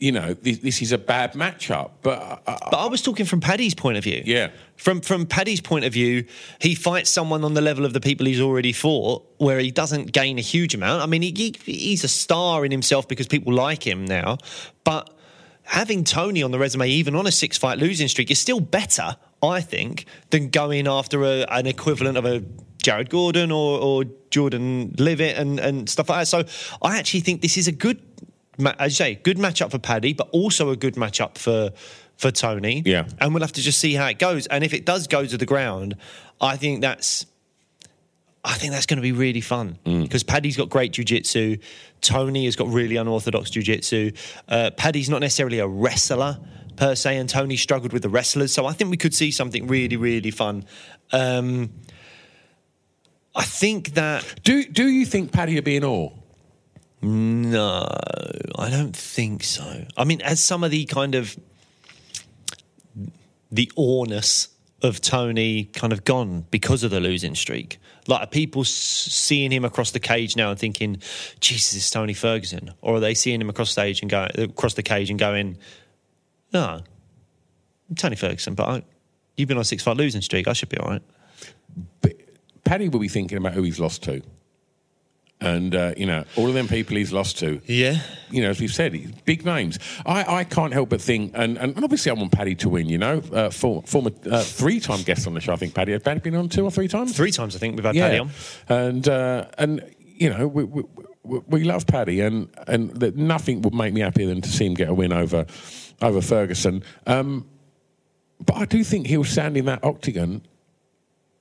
[0.00, 1.90] you know, this, this is a bad matchup.
[2.02, 4.22] But uh, but I was talking from Paddy's point of view.
[4.24, 4.50] Yeah.
[4.76, 6.24] From from Paddy's point of view,
[6.58, 10.10] he fights someone on the level of the people he's already fought, where he doesn't
[10.10, 11.02] gain a huge amount.
[11.02, 14.38] I mean, he, he, he's a star in himself because people like him now,
[14.82, 15.14] but.
[15.64, 19.60] Having Tony on the resume, even on a six-fight losing streak, is still better, I
[19.60, 22.42] think, than going after a, an equivalent of a
[22.82, 26.26] Jared Gordon or, or Jordan Leavitt and, and stuff like that.
[26.26, 26.44] So
[26.82, 28.09] I actually think this is a good,
[28.66, 31.70] as you say, good matchup for Paddy, but also a good matchup for
[32.16, 32.82] for Tony.
[32.84, 33.06] Yeah.
[33.18, 34.46] and we'll have to just see how it goes.
[34.46, 35.96] And if it does go to the ground,
[36.40, 37.26] I think that's.
[38.42, 41.58] I think that's going to be really fun because Paddy's got great jiu-jitsu.
[42.00, 44.12] Tony has got really unorthodox jiu-jitsu.
[44.48, 46.38] Uh, Paddy's not necessarily a wrestler
[46.76, 48.50] per se, and Tony struggled with the wrestlers.
[48.50, 50.64] So I think we could see something really, really fun.
[51.12, 51.68] Um,
[53.34, 56.10] I think that do do you think Paddy will be in awe?
[57.02, 57.88] No,
[58.58, 59.86] I don't think so.
[59.96, 61.36] I mean, as some of the kind of
[63.50, 64.48] the awness
[64.82, 67.78] of Tony kind of gone because of the losing streak.
[68.06, 71.02] Like, people seeing him across the cage now and thinking,
[71.40, 74.82] "Jesus, it's Tony Ferguson," or are they seeing him across stage and go across the
[74.82, 75.58] cage and going,
[76.52, 76.82] "No,
[77.96, 78.82] Tony Ferguson, but I,
[79.36, 80.48] you've been on a six-fight losing streak.
[80.48, 81.02] I should be all right."
[82.00, 82.14] But
[82.64, 84.22] Paddy will be thinking about who he's lost to.
[85.42, 87.62] And, uh, you know, all of them people he's lost to.
[87.64, 88.02] Yeah.
[88.30, 89.78] You know, as we've said, big names.
[90.04, 92.98] I, I can't help but think, and, and obviously I want Paddy to win, you
[92.98, 93.22] know.
[93.32, 95.92] Uh, for, former uh, three time guest on the show, I think Paddy.
[95.92, 97.16] Had Paddy been on two or three times?
[97.16, 98.30] Three times, I think we've had Paddy on.
[98.68, 100.82] And, uh, and you know, we, we,
[101.22, 104.66] we, we love Paddy, and, and that nothing would make me happier than to see
[104.66, 105.46] him get a win over,
[106.02, 106.82] over Ferguson.
[107.06, 107.48] Um,
[108.44, 110.42] but I do think he'll stand in that octagon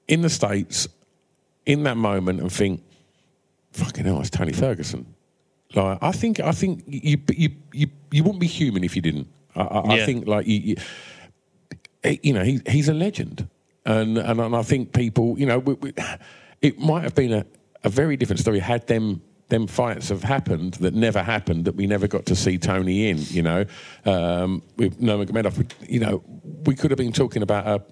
[0.07, 0.87] in the States
[1.65, 2.81] in that moment and think,
[3.71, 5.05] fucking hell, it's Tony Ferguson.
[5.75, 9.27] Like, I think, I think you, you, you, you wouldn't be human if you didn't.
[9.55, 10.75] I, I, I think, like, you, you,
[12.03, 13.47] eh, you know, he, he's a legend.
[13.85, 15.93] And, and, and I think people, you know, we, we,
[16.61, 17.45] it might have been a,
[17.83, 21.87] a very different story had them them fights have happened that never happened that we
[21.87, 23.17] never got to see Tony in.
[23.17, 23.65] You know,
[24.05, 26.23] um, with Nurmagomedov, you know,
[26.65, 27.83] we could have been talking about a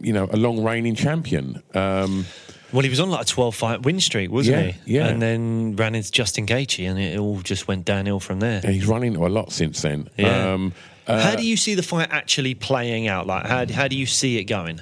[0.00, 1.62] you know a long reigning champion.
[1.74, 2.24] Um,
[2.72, 4.94] Well, he was on like a 12 fight win streak, wasn't Yeah, he?
[4.94, 5.06] yeah.
[5.08, 8.60] And then ran into Justin Gaethje, and it all just went downhill from there.
[8.64, 10.08] and he's run into a lot since then.
[10.16, 10.52] Yeah.
[10.52, 10.72] Um,
[11.06, 13.26] uh, how do you see the fight actually playing out?
[13.26, 14.80] Like, how, how do you see it going?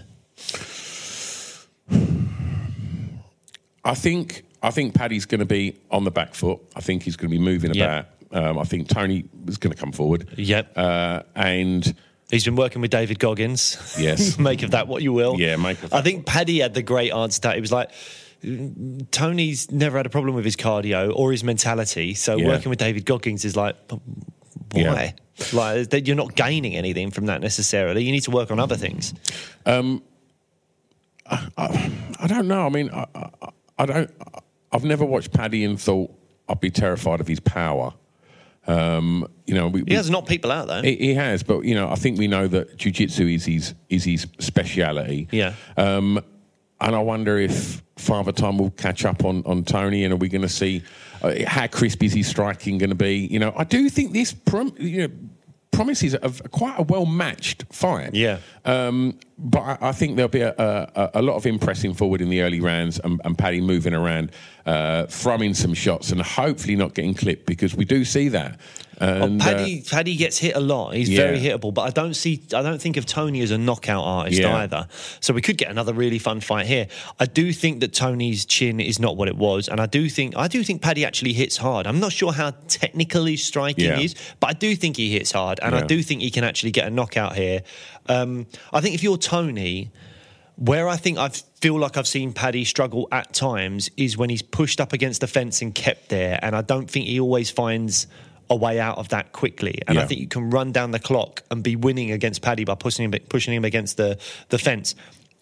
[3.84, 6.60] I think I think Paddy's going to be on the back foot.
[6.76, 8.04] I think he's going to be moving Yeah.
[8.30, 8.46] about.
[8.50, 10.28] Um, I think Tony is going to come forward.
[10.36, 10.72] Yep.
[10.76, 11.94] Uh, and
[12.30, 13.96] He's been working with David Goggins.
[13.98, 14.38] Yes.
[14.50, 15.38] make of that what you will.
[15.40, 17.54] Yeah, make of I think Paddy had the great answer to that.
[17.54, 17.90] He was like,
[19.10, 22.14] Tony's never had a problem with his cardio or his mentality.
[22.14, 22.48] So Yeah.
[22.48, 24.00] working with David Goggins is like, "But
[24.72, 25.14] why?
[25.52, 28.04] Like that you're not gaining anything from that necessarily.
[28.04, 29.14] You need to work on other things.
[29.66, 30.02] Um,
[31.26, 32.64] I don't know.
[32.64, 33.28] I mean, I, I,
[33.78, 34.10] I don't.
[34.72, 36.10] I've never watched Paddy and thought
[36.48, 37.94] I'd be terrified of his power.
[38.68, 40.82] Um, you know, we, He has knocked people out though.
[40.82, 44.04] He, he has, but you know, I think we know that jiu-jitsu is his is
[44.04, 45.26] his speciality.
[45.32, 45.54] Yeah.
[45.76, 46.20] Um,
[46.80, 50.28] and I wonder if Father Time will catch up on, on Tony, and are we
[50.28, 50.82] going to see
[51.22, 53.26] uh, how crisp is his striking going to be?
[53.26, 55.14] You know, I do think this prom- you know,
[55.72, 58.14] promises a, a quite a well matched fight.
[58.14, 58.38] Yeah.
[58.64, 62.42] Um, but I, think there'll be a, a, a lot of impressing forward in the
[62.42, 64.32] early rounds and, and Paddy moving around,
[64.66, 68.58] uh, throwing some shots and hopefully not getting clipped because we do see that.
[69.00, 70.94] And, oh, Paddy, uh, Paddy gets hit a lot.
[70.94, 71.18] He's yeah.
[71.20, 72.42] very hittable, but I don't see.
[72.52, 74.56] I don't think of Tony as a knockout artist yeah.
[74.56, 74.88] either.
[75.20, 76.88] So we could get another really fun fight here.
[77.20, 80.36] I do think that Tony's chin is not what it was, and I do think
[80.36, 81.86] I do think Paddy actually hits hard.
[81.86, 84.00] I'm not sure how technically striking yeah.
[84.00, 86.72] is, but I do think he hits hard, and I do think he can actually
[86.72, 87.62] get a knockout here.
[88.08, 89.90] Um, I think if you're Tony.
[90.56, 94.42] Where I think I feel like I've seen Paddy struggle at times is when he's
[94.42, 98.08] pushed up against the fence and kept there, and I don't think he always finds
[98.50, 99.80] a way out of that quickly.
[99.86, 100.02] And yeah.
[100.02, 103.04] I think you can run down the clock and be winning against Paddy by pushing
[103.04, 104.94] him, pushing him against the, the fence.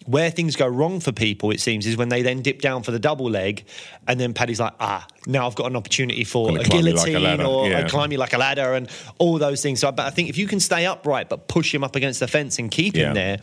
[0.05, 2.91] Where things go wrong for people, it seems, is when they then dip down for
[2.91, 3.65] the double leg,
[4.07, 7.45] and then Paddy's like, ah, now I've got an opportunity for a guillotine like a
[7.45, 7.87] or yeah.
[7.89, 9.81] climb you like a ladder and all those things.
[9.81, 12.27] So, but I think if you can stay upright but push him up against the
[12.27, 13.07] fence and keep yeah.
[13.07, 13.39] him there,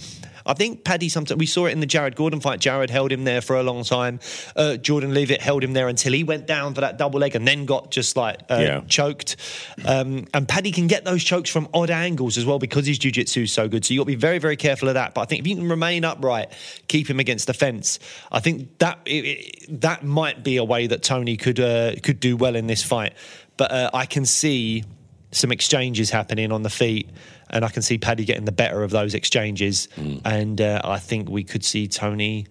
[0.47, 2.61] I think Paddy sometimes we saw it in the Jared Gordon fight.
[2.61, 4.21] Jared held him there for a long time.
[4.55, 7.47] Uh, Jordan Leavitt held him there until he went down for that double leg and
[7.47, 8.81] then got just like uh, yeah.
[8.89, 9.37] choked.
[9.85, 13.43] Um, and Paddy can get those chokes from odd angles as well because his jiu-jitsu
[13.43, 13.85] is so good.
[13.85, 15.15] So you've got to be very very careful of that.
[15.15, 16.53] But I think if you can remain upright,
[16.89, 17.99] keep him against the fence.
[18.31, 22.21] I think that it, it, that might be a way that Tony could uh, could
[22.21, 23.15] do well in this fight.
[23.57, 24.85] But uh, I can see
[25.31, 27.09] some exchanges happening on the feet
[27.55, 29.89] and I can see Paddy getting the better of those exchanges.
[29.97, 30.21] Mm.
[30.25, 32.47] And uh, I think we could see Tony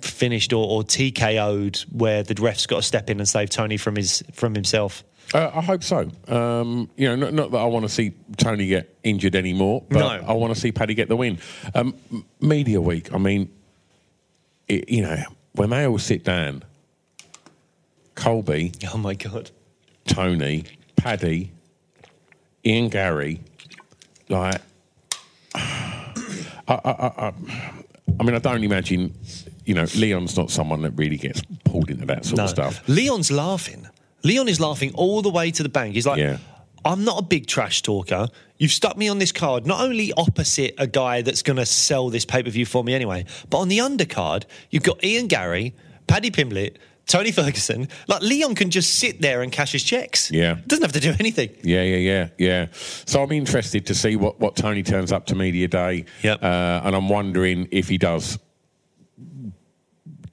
[0.00, 3.96] finished or, or TKO'd where the ref's got to step in and save Tony from
[3.96, 5.04] his from himself.
[5.32, 6.10] Uh, I hope so.
[6.28, 9.98] Um, you know, not, not, that I want to see Tony get injured anymore, but
[9.98, 10.06] no.
[10.06, 11.38] I want to see Paddy get the win.
[11.74, 11.96] Um,
[12.40, 13.12] media week.
[13.12, 13.50] I mean,
[14.68, 15.16] it, you know,
[15.52, 16.62] when they all sit down,
[18.14, 18.72] Colby.
[18.92, 19.50] Oh my god.
[20.06, 21.50] Tony, Paddy,
[22.64, 23.40] Ian Garry,
[24.28, 24.60] like,
[25.54, 26.00] I,
[26.68, 27.32] I, I,
[28.18, 29.14] I mean, I don't imagine,
[29.64, 32.44] you know, Leon's not someone that really gets pulled into that sort no.
[32.44, 32.88] of stuff.
[32.88, 33.88] Leon's laughing.
[34.22, 35.94] Leon is laughing all the way to the bank.
[35.94, 36.38] He's like, yeah.
[36.84, 38.28] I'm not a big trash talker.
[38.58, 42.10] You've stuck me on this card, not only opposite a guy that's going to sell
[42.10, 45.74] this pay per view for me anyway, but on the undercard, you've got Ian Garry,
[46.06, 50.30] Paddy Pimblett, Tony Ferguson, like Leon can just sit there and cash his checks.
[50.30, 50.58] Yeah.
[50.66, 51.50] Doesn't have to do anything.
[51.62, 52.66] Yeah, yeah, yeah, yeah.
[52.72, 56.04] So I'm interested to see what, what Tony turns up to media day.
[56.22, 56.42] Yep.
[56.42, 58.38] Uh, and I'm wondering if he does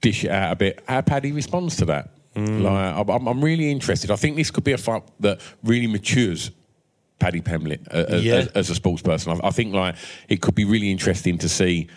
[0.00, 2.10] dish it out a bit, how Paddy responds to that.
[2.34, 2.62] Mm.
[2.62, 4.10] Like, I'm, I'm really interested.
[4.10, 6.50] I think this could be a fight that really matures
[7.20, 8.34] Paddy Pimblett uh, yeah.
[8.34, 9.32] as, as, a sports person.
[9.32, 9.94] I, I think like
[10.28, 11.88] it could be really interesting to see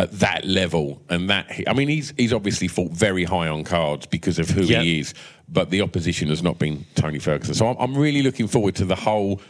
[0.00, 4.06] at that level and that I mean he's he's obviously fought very high on cards
[4.06, 4.82] because of who yep.
[4.82, 5.12] he is
[5.46, 8.86] but the opposition has not been Tony Ferguson so I'm, I'm, really looking forward to
[8.86, 9.42] the whole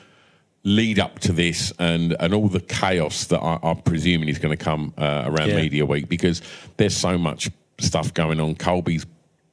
[0.65, 4.57] lead up to this and and all the chaos that I, am presuming is going
[4.57, 5.57] to come uh, around yeah.
[5.57, 6.43] media week because
[6.79, 9.07] there's so much stuff going on Colby's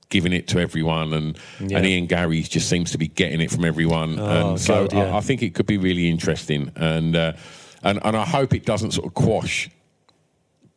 [0.10, 1.78] giving it to everyone and yeah.
[1.78, 4.94] and Ian Garry just seems to be getting it from everyone oh, and so God,
[4.94, 5.14] yeah.
[5.14, 7.34] I, I, think it could be really interesting and uh,
[7.84, 9.70] and and I hope it doesn't sort of quash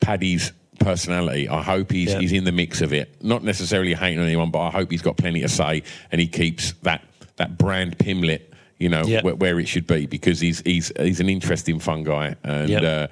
[0.00, 1.48] Paddy's personality.
[1.48, 3.22] I hope he's he's in the mix of it.
[3.22, 6.72] Not necessarily hating anyone, but I hope he's got plenty to say and he keeps
[6.82, 7.04] that
[7.36, 8.42] that brand Pimblett,
[8.78, 12.36] you know, where, where, it should be because he's he's he's an interesting, fun guy
[12.42, 12.72] and.
[12.72, 13.08] Uh,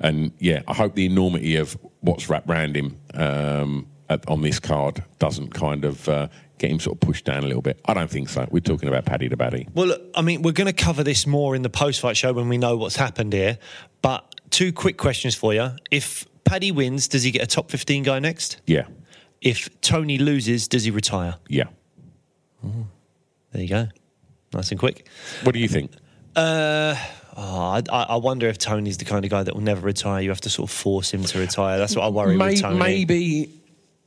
[0.00, 4.60] and yeah, I hope the enormity of what's wrapped around him um, at, on this
[4.60, 7.80] card doesn't kind of uh, get him sort of pushed down a little bit.
[7.84, 8.46] I don't think so.
[8.50, 9.66] We're talking about Paddy to Paddy.
[9.74, 12.48] Well, look, I mean, we're going to cover this more in the post-fight show when
[12.48, 13.58] we know what's happened here.
[14.02, 15.70] But two quick questions for you.
[15.90, 18.60] If Paddy wins, does he get a top 15 guy next?
[18.66, 18.86] Yeah.
[19.40, 21.36] If Tony loses, does he retire?
[21.48, 21.64] Yeah.
[22.64, 22.86] Mm.
[23.52, 23.88] There you go.
[24.52, 25.06] Nice and quick.
[25.42, 25.92] What do you think?
[26.34, 26.96] Uh,
[27.36, 30.22] oh, I, I, wonder if Tony's the kind of guy that will never retire.
[30.22, 31.78] You have to sort of force him to retire.
[31.78, 32.78] That's what I worry May, with Tony.
[32.78, 33.50] Maybe,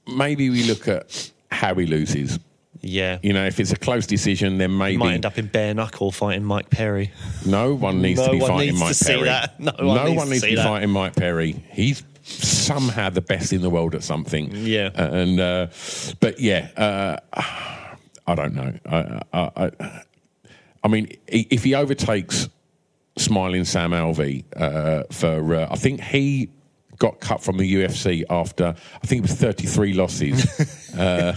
[0.07, 2.39] maybe we look at how he loses.
[2.81, 3.19] Yeah.
[3.21, 4.97] You know, if it's a close decision, then maybe.
[4.97, 7.11] Might end up in bare knuckle fighting Mike Perry.
[7.45, 9.29] No one needs no to be fighting Mike Perry.
[9.59, 10.63] No one no needs, one needs to, to be that.
[10.65, 11.51] fighting Mike Perry.
[11.71, 14.51] He's somehow the best in the world at something.
[14.53, 14.89] Yeah.
[14.95, 15.67] Uh, and, uh,
[16.19, 17.17] but yeah, uh,
[18.27, 18.73] I don't know.
[18.85, 20.01] I, I, I,
[20.83, 22.49] I, mean, if he overtakes
[23.17, 26.49] Smiling Sam Alvey uh, for, uh, I think he
[26.97, 30.93] got cut from the UFC after I think it was 33 losses.
[30.97, 31.35] uh,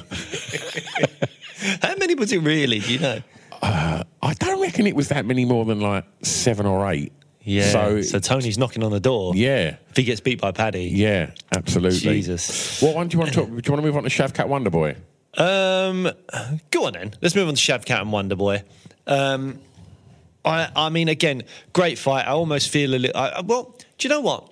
[1.83, 2.81] How many was it really?
[2.81, 3.22] Do you know?
[3.62, 7.12] Uh, I don't reckon it was that many more than like seven or eight.
[7.42, 7.70] Yeah.
[7.70, 9.35] So, so Tony's knocking on the door.
[9.35, 9.77] Yeah.
[9.90, 10.85] If he gets beat by Paddy.
[10.85, 11.98] Yeah, absolutely.
[11.98, 12.81] Jesus.
[12.81, 13.48] What one do you want to talk?
[13.48, 14.96] Do you want to move on to Shavkat Wonderboy?
[15.37, 16.11] Um,
[16.70, 17.14] go on then.
[17.20, 18.62] Let's move on to Shavkat and Wonderboy.
[19.07, 19.59] Um,
[20.44, 22.27] I, I mean, again, great fight.
[22.27, 23.16] I almost feel a little.
[23.20, 24.50] I, well, do you know what?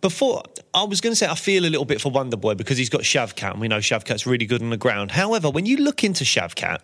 [0.00, 0.42] before
[0.76, 3.00] I was going to say I feel a little bit for Wonderboy because he's got
[3.00, 5.10] Shavkat, and we know Shavkat's really good on the ground.
[5.10, 6.80] However, when you look into Shavkat,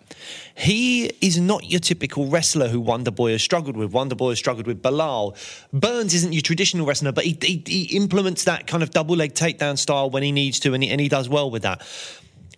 [0.54, 3.92] he is not your typical wrestler who Wonderboy has struggled with.
[3.92, 5.36] Wonderboy has struggled with Bilal.
[5.74, 9.34] Burns isn't your traditional wrestler, but he, he, he implements that kind of double leg
[9.34, 11.82] takedown style when he needs to, and he, and he does well with that.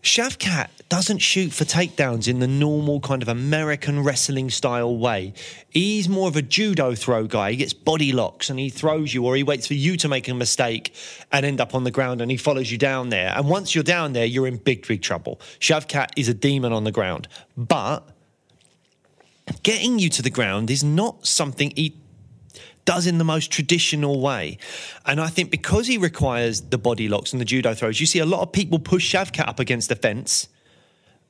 [0.04, 5.32] Shavkat doesn't shoot for takedowns in the normal kind of American wrestling style way.
[5.70, 7.52] He's more of a judo throw guy.
[7.52, 10.28] He gets body locks and he throws you, or he waits for you to make
[10.28, 10.94] a mistake
[11.32, 13.32] and end up on the ground and he follows you down there.
[13.34, 15.40] And once you're down there, you're in big, big trouble.
[15.58, 17.26] Shavkat is a demon on the ground.
[17.56, 18.06] But
[19.62, 21.96] getting you to the ground is not something he
[22.84, 24.58] does in the most traditional way.
[25.06, 28.18] And I think because he requires the body locks and the judo throws, you see
[28.18, 30.48] a lot of people push Shavkat up against the fence.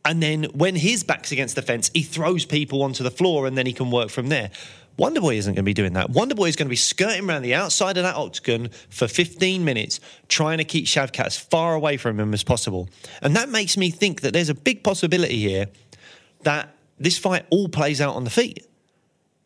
[0.05, 3.57] And then when his back's against the fence, he throws people onto the floor and
[3.57, 4.51] then he can work from there.
[4.99, 6.11] Wonderboy isn't going to be doing that.
[6.11, 9.99] Wonderboy is going to be skirting around the outside of that octagon for 15 minutes,
[10.29, 12.89] trying to keep Shavkat as far away from him as possible.
[13.21, 15.67] And that makes me think that there's a big possibility here
[16.43, 18.65] that this fight all plays out on the feet.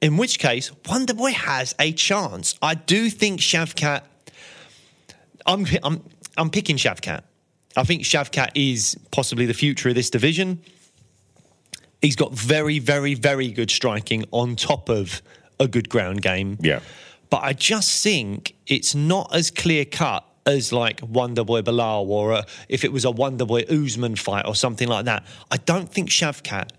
[0.01, 2.55] In which case, Wonderboy has a chance.
[2.63, 4.03] I do think Shavkat.
[5.45, 6.05] I'm I'm
[6.37, 7.23] I'm picking Shavkat.
[7.77, 10.61] I think Shavkat is possibly the future of this division.
[12.01, 15.21] He's got very, very, very good striking on top of
[15.59, 16.59] a good ground game.
[16.61, 16.81] Yeah.
[17.31, 22.47] But I just think it's not as clear cut as like Wonderboy Bilal or a,
[22.69, 25.27] if it was a Wonderboy Usman fight or something like that.
[25.51, 26.71] I don't think Shavkat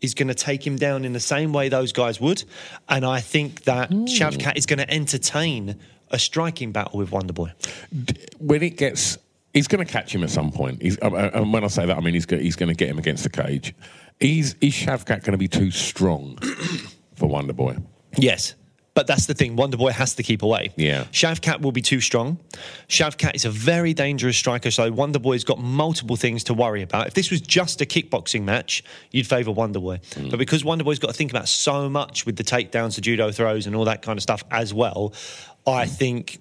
[0.00, 2.44] is going to take him down in the same way those guys would.
[2.88, 5.76] And I think that Shavkat is going to entertain
[6.10, 7.52] a striking battle with Wonderboy.
[8.38, 9.18] when it gets,
[9.52, 10.82] he's going to catch him at some point.
[10.82, 12.74] He's, uh, uh, and when I say that, I mean he's go, he's going to
[12.74, 13.74] get him against the cage.
[14.20, 16.36] Is is Shavkat going to be too strong
[17.14, 17.82] for Wonderboy?
[18.16, 18.54] Yes.
[18.98, 19.56] But that's the thing.
[19.56, 20.72] Wonderboy has to keep away.
[20.74, 21.04] Yeah.
[21.12, 22.36] Shavkat will be too strong.
[22.88, 27.06] Shavkat is a very dangerous striker, so Wonderboy's got multiple things to worry about.
[27.06, 28.82] If this was just a kickboxing match,
[29.12, 30.00] you'd favour Wonderboy.
[30.16, 30.30] Mm.
[30.30, 33.68] But because Wonderboy's got to think about so much with the takedowns, the judo throws,
[33.68, 35.12] and all that kind of stuff as well,
[35.64, 36.40] I think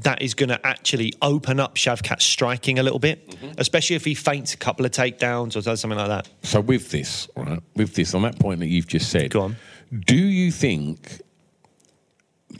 [0.00, 3.52] that is going to actually open up Shavkat's striking a little bit, Mm-hmm.
[3.56, 6.28] especially if he feints a couple of takedowns or does something like that.
[6.42, 9.56] So with this, right, with this, on that point that you've just said, Go on.
[10.06, 11.22] do you think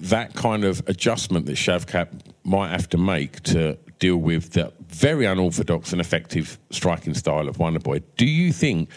[0.00, 2.08] that kind of adjustment that Shavkat
[2.44, 7.56] might have to make to deal with the very unorthodox and effective striking style of
[7.58, 8.90] Wonderboy, do you think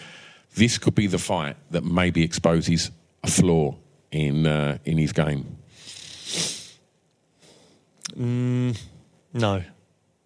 [0.55, 2.91] this could be the fight that maybe exposes
[3.23, 3.75] a flaw
[4.11, 5.57] in uh, in his game?
[8.15, 9.63] No.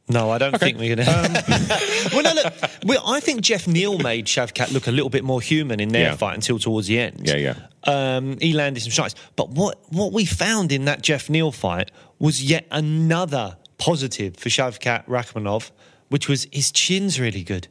[0.07, 2.09] No, I don't think we're going to.
[2.13, 2.53] well, no, look,
[2.85, 6.03] well, I think Geoff Neal made Shavkat look a little bit more human in their
[6.09, 6.15] Yeah.
[6.15, 7.21] fight until towards the end.
[7.23, 7.55] Yeah, yeah.
[7.85, 9.15] Um, he landed some strikes.
[9.35, 14.49] But what, what we found in that Geoff Neal fight was yet another positive for
[14.49, 15.71] Shavkat Rakhmonov,
[16.09, 17.67] which was his chin's really good.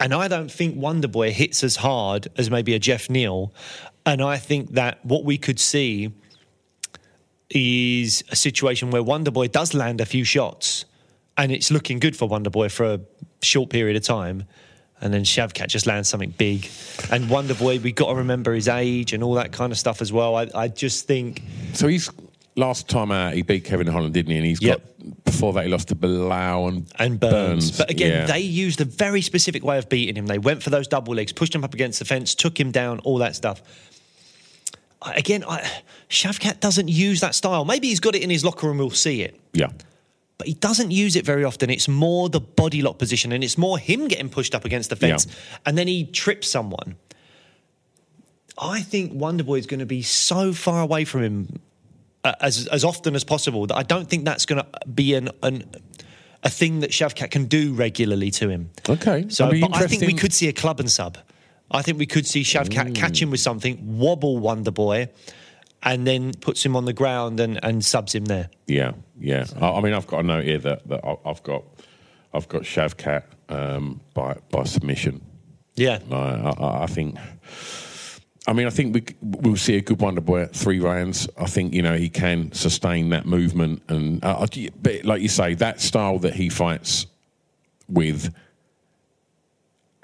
[0.00, 3.52] And I don't think Wonderboy hits as hard as maybe a Geoff Neal.
[4.06, 6.12] And I think that what we could see
[7.50, 10.84] is a situation where Wonderboy does land a few shots
[11.38, 13.00] and it's looking good for Wonderboy for a
[13.40, 14.44] short period of time.
[15.00, 16.68] And then Shavkat just lands something big.
[17.12, 20.12] And Wonderboy, we've got to remember his age and all that kind of stuff as
[20.12, 20.34] well.
[20.34, 21.42] I, I just think,
[21.72, 22.10] So he's
[22.56, 24.36] last time out he beat Kevin Holland, didn't he?
[24.38, 24.78] And he's Yep.
[24.78, 27.78] got before that he lost to Bilal and and Burns.
[27.78, 28.26] But again, Yeah.
[28.26, 30.26] they used a very specific way of beating him.
[30.26, 32.98] They went for those double legs, pushed him up against the fence, took him down,
[33.00, 33.62] all that stuff.
[35.14, 35.64] Again, I,
[36.10, 37.64] Shavkat doesn't use that style.
[37.64, 39.38] Maybe he's got it in his locker room, we'll see it.
[39.52, 39.68] yeah.
[40.38, 41.68] But he doesn't use it very often.
[41.68, 44.96] It's more the body lock position, and it's more him getting pushed up against the
[44.96, 45.58] fence, Yeah.
[45.66, 46.96] and then he trips someone.
[48.60, 51.60] I think Wonderboy is going to be so far away from him
[52.24, 55.28] uh, as as often as possible that I don't think that's going to be an,
[55.42, 55.64] an
[56.42, 58.70] a thing that Shavkat can do regularly to him.
[58.88, 59.26] Okay.
[59.28, 61.18] So, but I think we could see a club and sub.
[61.70, 65.08] I think we could see Shavkat catch him with something, wobble Wonderboy,
[65.82, 68.50] and then puts him on the ground and, and subs him there.
[68.66, 69.46] Yeah, yeah.
[69.60, 71.64] I, I mean, I've got a note here that, that I've got,
[72.32, 75.22] I've got Shavkat um, by by submission.
[75.74, 76.00] Yeah.
[76.10, 77.16] I, I, I think.
[78.46, 81.28] I mean, I think we, we'll see a good Wonder Boy at three rounds.
[81.36, 84.46] I think you know he can sustain that movement, and uh,
[84.80, 87.06] but like you say, that style that he fights
[87.88, 88.34] with,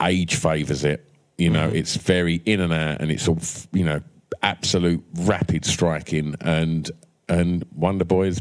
[0.02, 1.08] age favours it.
[1.38, 3.38] You know, it's very in and out, and it's all
[3.72, 4.00] you know,
[4.44, 6.90] absolute rapid striking, and
[7.28, 8.40] and Wonder Boy's,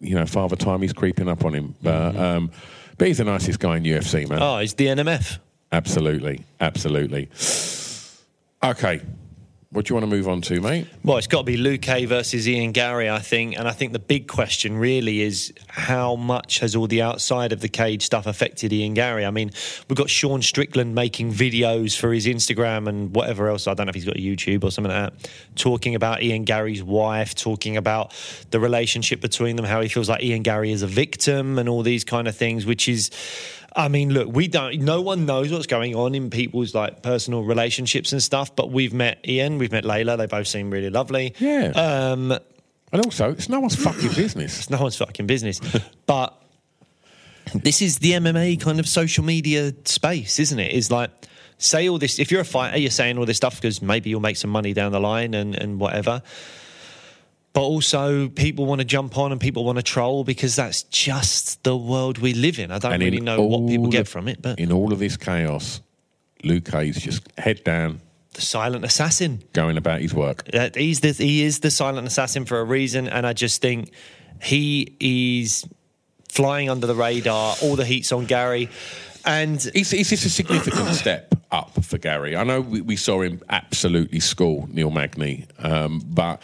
[0.00, 2.50] you know, father time he's creeping up on him, but um,
[2.96, 4.38] but he's the nicest guy in UFC, man.
[4.40, 5.38] Oh, he's the NMF.
[5.72, 7.28] Absolutely, absolutely.
[8.62, 9.00] Okay,
[9.72, 10.88] What do you want to move on to, mate?
[11.04, 13.56] Well, it's got to be Luque versus Ian Garry, I think.
[13.56, 17.60] And I think the big question really is how much has all the outside of
[17.60, 19.24] the cage stuff affected Ian Garry?
[19.24, 19.52] I mean,
[19.88, 23.68] we've got Sean Strickland making videos for his Instagram and whatever else.
[23.68, 26.42] I don't know if he's got a YouTube or something like that, talking about Ian
[26.42, 28.12] Garry's wife, talking about
[28.50, 31.84] the relationship between them, how he feels like Ian Gary is a victim and all
[31.84, 33.12] these kind of things, which is.
[33.74, 34.80] I mean, look, we don't.
[34.80, 38.54] No one knows what's going on in people's like personal relationships and stuff.
[38.56, 40.18] But we've met Ian, we've met Layla.
[40.18, 41.34] They both seem really lovely.
[41.38, 41.72] Yeah.
[41.74, 42.32] Um,
[42.92, 44.58] And also, it's no one's fucking business.
[44.58, 45.60] it's no one's fucking business.
[46.06, 46.36] but
[47.54, 50.72] this is the MMA kind of social media space, isn't it?
[50.72, 51.10] Is like
[51.58, 52.18] say all this.
[52.18, 54.72] If you're a fighter, you're saying all this stuff because maybe you'll make some money
[54.72, 56.22] down the line and and whatever.
[57.52, 61.64] But also, people want to jump on and people want to troll because that's just
[61.64, 62.70] the world we live in.
[62.70, 65.16] I don't And really know what people get from it, but In all of this
[65.16, 65.80] chaos,
[66.44, 68.00] Luke Hayes just head down,
[68.34, 69.42] the silent assassin.
[69.52, 70.48] going about his work.
[70.54, 73.90] Uh, he's the, he is the silent assassin for a reason, and I just think
[74.40, 75.66] he is
[76.28, 77.56] flying under the radar.
[77.62, 78.68] All the heat's on Garry,
[79.26, 82.36] and Is, is this a significant step up for Garry?
[82.36, 86.40] I know we, we saw him absolutely school Neil Magny, um, but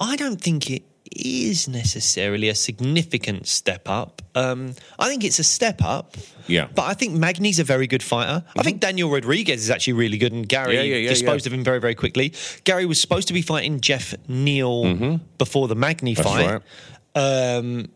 [0.00, 4.22] I don't think it is necessarily a significant step up.
[4.34, 6.16] Um, I think it's a step up.
[6.46, 6.68] Yeah.
[6.74, 8.44] But I think Magny's a very good fighter.
[8.56, 11.52] I think Daniel Rodriguez is actually really good, and Garry Yeah, yeah, yeah, disposed of
[11.52, 12.34] him very, very quickly.
[12.64, 16.62] Garry was supposed to be fighting Geoff Neal before the Magny That's fight.
[17.14, 17.88] Um,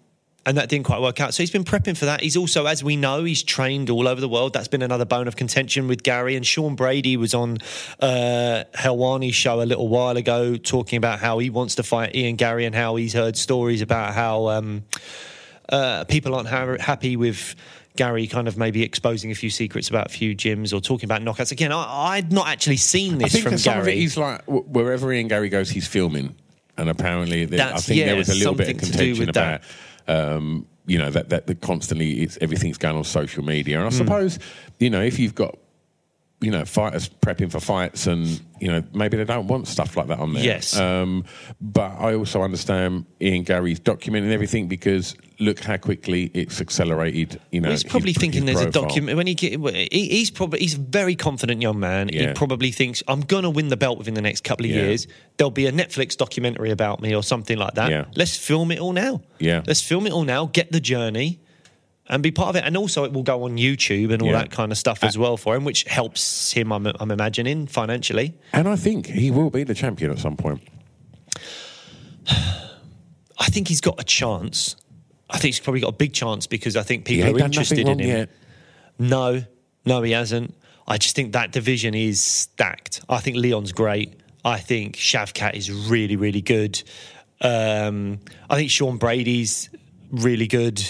[0.47, 1.34] and that didn't quite work out.
[1.34, 2.22] So he's been prepping for that.
[2.22, 4.55] He's also, as we know, he's trained all over the world.
[4.55, 6.34] That's been another bone of contention with Garry.
[6.34, 7.59] And Sean Brady was on
[8.01, 12.36] uh, Helwani's show a little while ago talking about how he wants to fight Ian
[12.36, 14.82] Garry and how he's heard stories about how um,
[15.68, 17.55] uh, people aren't ha- happy with.
[17.97, 21.22] Garry kind of maybe exposing a few secrets about a few gyms or talking about
[21.22, 21.51] knockouts.
[21.51, 24.05] Again, I, I'd not actually seen this from that some of it Garry.
[24.05, 26.36] is like wh- wherever Ian Garry goes, he's filming,
[26.78, 29.28] and apparently there, I think there was a little bit of something to do contention
[29.28, 29.62] about.
[29.62, 29.68] that.
[30.11, 33.90] Um, you know that, that that constantly it's, everything's going on social media, and I
[33.90, 34.38] suppose
[34.80, 35.56] you know if you've got
[36.41, 40.07] you know fighters prepping for fights, and you know maybe they don't want stuff like
[40.09, 40.43] that on there.
[40.45, 40.78] Yes.
[40.78, 41.24] Um,
[41.61, 47.41] but I also understand Ian Garry's documenting everything because look how quickly it's accelerated.
[47.51, 49.53] You know, he's probably his- thinking his there's a document when he, get,
[49.93, 52.09] he he's probably he's a very confident young man.
[52.09, 54.82] He probably thinks I'm going to win the belt within the next couple of Yeah.
[54.82, 55.07] years.
[55.36, 57.91] There'll be a Netflix documentary about me or something like that.
[57.91, 58.05] Yeah.
[58.16, 59.20] Let's film it all now.
[59.38, 59.62] Yeah.
[59.66, 60.47] let's film it all now.
[60.47, 61.41] Get the journey.
[62.11, 64.38] And be part of it, and also it will go on YouTube and all Yeah.
[64.40, 66.72] that kind of stuff as well for him, which helps him.
[66.72, 68.34] I'm, I'm imagining financially.
[68.52, 70.61] And I think he will be the champion at some point.
[72.28, 74.76] I think he's got a chance.
[75.28, 78.00] I think he's probably got a big chance because I think people are interested in
[78.00, 78.00] him.
[78.00, 78.28] yet.
[78.98, 79.44] No,
[79.86, 80.54] no, he hasn't.
[80.86, 83.00] I just think that division is stacked.
[83.08, 84.14] I think Leon's great.
[84.44, 86.82] I think Shavkat is really, really good.
[87.40, 88.18] Um,
[88.50, 89.70] I think Sean Brady's
[90.11, 90.82] really good.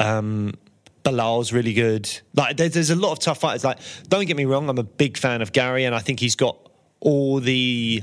[0.00, 0.54] Um,
[1.02, 2.10] Bilal's really good.
[2.34, 3.64] Like, there's, there's a lot of tough fighters.
[3.64, 3.78] Like,
[4.08, 6.58] don't get me wrong, I'm a big fan of Garry, and I think he's got
[7.00, 8.02] all the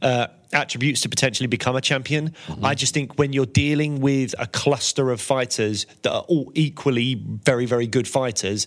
[0.00, 2.34] uh, attributes to potentially become a champion.
[2.62, 7.14] I just think when you're dealing with a cluster of fighters that are all equally
[7.14, 8.66] very, very good fighters,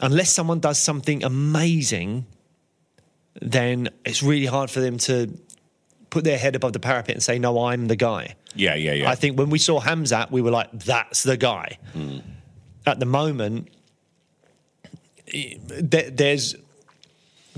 [0.00, 2.26] unless someone does something amazing,
[3.40, 5.38] then it's really hard for them to
[6.10, 9.10] put their head above the parapet and say, "No, I'm the guy." Yeah, yeah, yeah.
[9.10, 12.18] I think when we saw Hamzat, we were like, "That's the guy." Hmm.
[12.86, 13.68] At the moment,
[15.80, 16.56] there's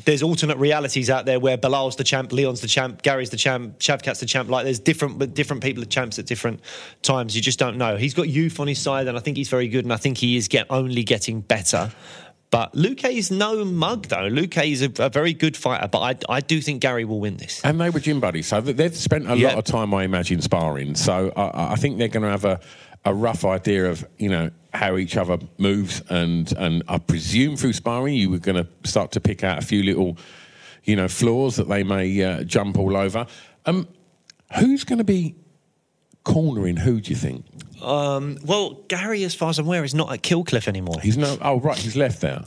[0.04, 3.78] there's alternate realities out there where Bilal's the champ, Leon's the champ, Garry's the champ,
[3.78, 4.50] Shavkat's the champ.
[4.50, 6.60] Like there's different, but different people are champs at different
[7.02, 7.36] times.
[7.36, 7.96] You just don't know.
[7.96, 10.18] He's got youth on his side, and I think he's very good, and I think
[10.18, 11.92] he is get only getting better.
[12.54, 14.30] But Luque is no mug, though.
[14.30, 17.36] Luque is a, a very good fighter, but I, I do think Garry will win
[17.36, 17.60] this.
[17.64, 19.48] And they were gym buddies, so they've spent a Yeah.
[19.48, 20.94] lot of time, I imagine, sparring.
[20.94, 22.60] So I, I think they're going to have a,
[23.04, 27.72] a rough idea of you know how each other moves, and and I presume through
[27.72, 30.16] sparring you were going to start to pick out a few little,
[30.84, 33.26] you know, flaws that they may uh, jump all over.
[33.66, 33.88] Um,
[34.58, 35.34] who's going to be
[36.24, 37.00] cornering who?
[37.00, 37.44] Do you think
[37.82, 40.96] Um, well, Garry, as far as I'm aware, is not at Kill Cliff anymore.
[41.02, 41.36] he's no?
[41.42, 42.42] Oh, right, he's left there.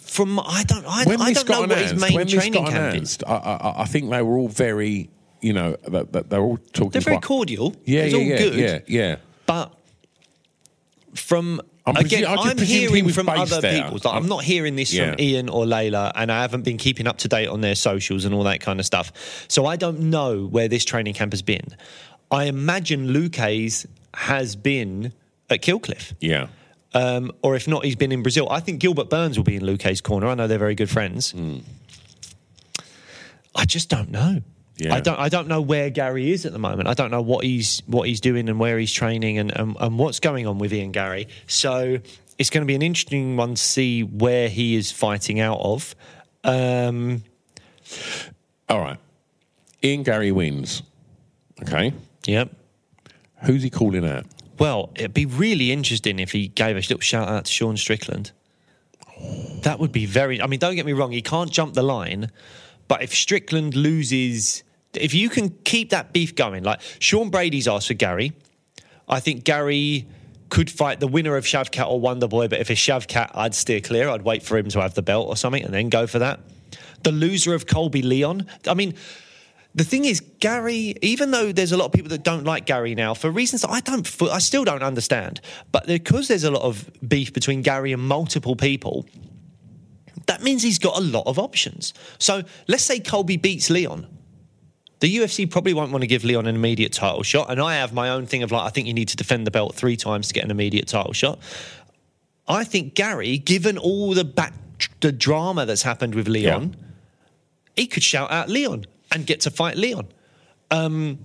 [0.00, 2.34] From I don't I, when I this don't know got what his main when this
[2.34, 3.18] training got camp is.
[3.18, 5.10] announced, I, I, I think they were all very,
[5.42, 6.90] you know, that, that they're all talking.
[6.90, 7.76] They're very quite- cordial.
[7.84, 8.54] Yeah, it's yeah, all yeah, good.
[8.54, 9.16] yeah, yeah.
[9.44, 9.74] But
[11.14, 13.82] from I'm again, I just I'm he hearing was from based other there.
[13.82, 13.98] people.
[14.04, 15.10] Like, I'm not hearing this Yeah.
[15.12, 18.24] from Ian or Layla, and I haven't been keeping up to date on their socials
[18.24, 19.10] and all that kind of stuff.
[19.48, 21.76] So I don't know where this training camp has been.
[22.30, 25.12] I imagine Luque's has been
[25.50, 26.14] at Kill Cliff.
[26.20, 26.48] Yeah.
[26.94, 28.48] Um, or if not, he's been in Brazil.
[28.50, 30.26] I think Gilbert Burns will be in Luque's corner.
[30.26, 31.32] I know they're very good friends.
[31.32, 31.58] Hmm.
[33.54, 34.42] I just don't know.
[34.76, 34.94] Yeah.
[34.94, 35.18] I don't.
[35.18, 36.88] I don't know where Garry is at the moment.
[36.88, 39.98] I don't know what he's what he's doing and where he's training and, and, and
[39.98, 41.26] what's going on with Ian Garry.
[41.48, 41.98] So
[42.38, 45.96] it's going to be an interesting one to see where he is fighting out of.
[46.44, 47.24] Um,
[48.68, 48.98] All right.
[49.82, 50.82] Ian Garry wins.
[51.62, 51.92] Okay.
[52.28, 52.54] Yep.
[53.46, 54.26] Who's he calling out?
[54.58, 58.32] Well, it'd be really interesting if he gave a little shout out to Sean Strickland.
[59.62, 60.40] That would be very.
[60.42, 62.30] I mean, don't get me wrong, he can't jump the line,
[62.86, 64.62] but if Strickland loses,
[64.92, 68.32] if you can keep that beef going, like Sean Brady's asked for Garry,
[69.08, 70.06] I think Garry
[70.50, 74.08] could fight the winner of Shavkat or Wonderboy, but if it's Shavkat, I'd steer clear.
[74.08, 76.40] I'd wait for him to have the belt or something and then go for that.
[77.04, 78.94] The loser of Colby Leon, I mean,
[79.78, 82.94] the thing is, Garry, even though there's a lot of people that don't like Garry
[82.94, 85.40] now for reasons that I don't, I still don't understand,
[85.72, 89.06] but because there's a lot of beef between Garry and multiple people,
[90.26, 91.94] that means he's got a lot of options.
[92.18, 94.06] So let's say Colby beats Leon.
[95.00, 97.92] The UFC probably won't want to give Leon an immediate title shot, and I have
[97.92, 100.28] my own thing of like, I think you need to defend the belt three times
[100.28, 101.38] to get an immediate title shot.
[102.48, 104.54] I think Garry, given all the back,
[105.00, 106.76] the drama that's happened with Leon,
[107.76, 110.08] he could shout out Leon and get to fight Leon.
[110.70, 111.18] Um,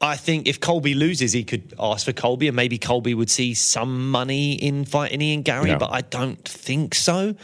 [0.00, 3.54] I think if Colby loses, he could ask for Colby, and maybe Colby would see
[3.54, 7.34] some money in fighting Ian Garry, but I don't think so.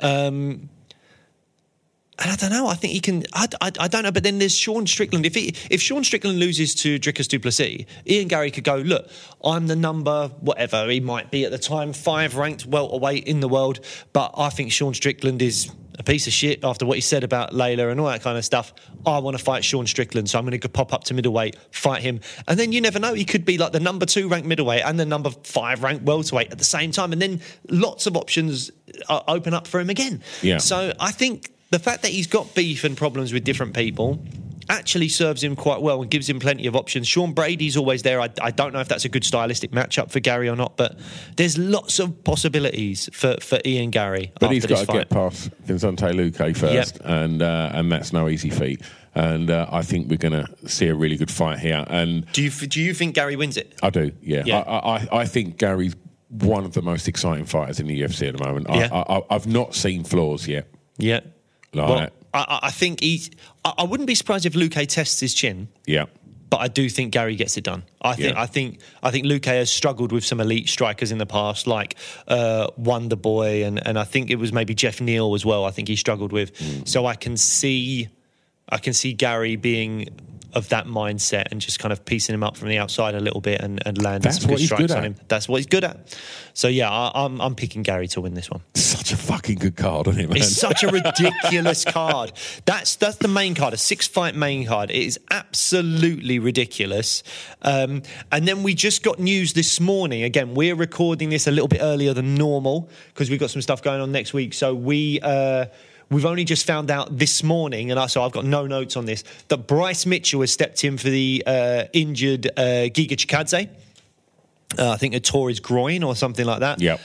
[0.00, 0.68] Um,
[2.18, 2.66] and I don't know.
[2.66, 3.24] I think he can.
[3.32, 4.12] I, I, I don't know.
[4.12, 5.26] But then there's Sean Strickland.
[5.26, 8.76] If he, if Sean Strickland loses to Dricus Du Plessis, Ian Gary could go.
[8.76, 9.08] Look,
[9.42, 13.48] I'm the number whatever he might be at the time, five ranked welterweight in the
[13.48, 13.80] world.
[14.12, 17.52] But I think Sean Strickland is a piece of shit after what he said about
[17.52, 18.72] Layla and all that kind of stuff.
[19.06, 22.02] I want to fight Sean Strickland, so I'm going to pop up to middleweight, fight
[22.02, 23.14] him, and then you never know.
[23.14, 26.50] He could be like the number two ranked middleweight and the number five ranked welterweight
[26.50, 28.70] at the same time, and then lots of options
[29.08, 30.22] uh, open up for him again.
[30.40, 30.58] Yeah.
[30.58, 34.22] So I think the fact that he's got beef and problems with different people
[34.72, 37.06] actually serves him quite well and gives him plenty of options.
[37.06, 38.20] Sean Brady's always there.
[38.20, 40.98] I, I don't know if that's a good stylistic matchup for Garry or not, but
[41.36, 44.32] there's lots of possibilities for, for Ian Garry.
[44.40, 44.98] But after he's this got to fight.
[44.98, 48.80] get past Vicente Luque first, and uh, and that's no easy feat.
[49.14, 51.84] And uh, I think we're going to see a really good fight here.
[51.88, 53.74] And Do you do you think Garry wins it?
[53.82, 54.42] I do, yeah.
[54.46, 54.60] Yeah.
[54.60, 55.94] I, I, I think Garry's
[56.30, 58.66] one of the most exciting fighters in the UFC at the moment.
[58.70, 58.88] Yeah.
[58.90, 60.66] I, I, I've not seen flaws yet.
[60.96, 61.20] Yeah.
[61.74, 63.22] Like, Well, I, I- think he.
[63.64, 65.68] I, I wouldn't be surprised if Luque tests his chin.
[65.86, 66.06] yeah.
[66.50, 67.82] but I do think Garry gets it done.
[68.02, 68.42] I think Yeah.
[68.42, 71.96] I think I think Luque has struggled with some elite strikers in the past, like
[72.28, 75.64] uh, Wonder Boy, and and I think it was maybe Geoff Neal as well.
[75.64, 76.54] I think he struggled with.
[76.58, 76.86] Mm.
[76.88, 78.08] So I can see,
[78.68, 80.08] I can see Garry being
[80.52, 83.40] of that mindset and just kind of piecing him up from the outside a little
[83.40, 85.16] bit and, and landing That's some good strikes good on him.
[85.28, 86.16] That's what he's good at.
[86.54, 88.60] So yeah, I, I'm I'm picking Garry to win this one.
[88.74, 90.36] Such a fucking good card, isn't it, man?
[90.36, 92.32] It's such a ridiculous card.
[92.66, 94.90] That's that's the main card, a six fight main card.
[94.90, 97.22] It is absolutely ridiculous.
[97.62, 100.22] Um, and then we just got news this morning.
[100.22, 103.82] Again, we're recording this a little bit earlier than normal because we've got some stuff
[103.82, 104.54] going on next week.
[104.54, 105.20] So we.
[105.20, 105.66] Uh,
[106.10, 109.06] We've only just found out this morning, and I, so I've got no notes on
[109.06, 113.68] this, that Bryce Mitchell has stepped in for the uh, injured uh, Giga Chikadze.
[114.78, 116.80] Uh, I think a tore his groin or something like that.
[116.80, 117.00] Yep.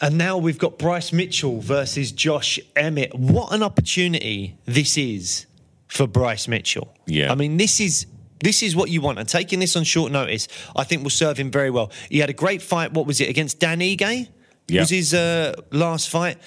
[0.00, 3.14] And now we've got Bryce Mitchell versus Josh Emmett.
[3.14, 5.46] What an opportunity this is
[5.88, 6.94] for Bryce Mitchell.
[7.06, 7.30] Yeah.
[7.30, 8.06] I mean, this is
[8.42, 9.18] this is what you want.
[9.18, 11.90] And taking this on short notice, I think will serve him very well.
[12.08, 12.92] He had a great fight.
[12.92, 14.28] What was it against Dan Ige?
[14.68, 14.80] Yeah.
[14.80, 16.38] Was his uh, last fight?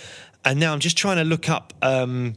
[0.45, 2.35] And now I'm just trying to look up um,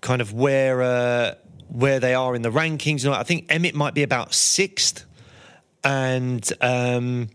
[0.00, 1.34] kind of where uh,
[1.68, 3.10] where they are in the rankings.
[3.10, 5.04] I think Emmett might be about sixth,
[5.84, 7.28] and um,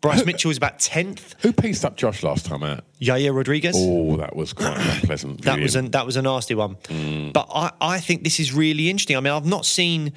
[0.00, 1.34] Bryce Mitchell is about tenth.
[1.40, 2.84] Who pieced up Josh last time out?
[3.00, 3.74] Yair Rodriguez.
[3.76, 5.42] Oh, that was quite unpleasant.
[5.44, 6.76] That was a, that was a nasty one.
[6.84, 7.32] Mm.
[7.32, 9.16] But I, I think this is really interesting.
[9.16, 10.12] I mean, I've not seen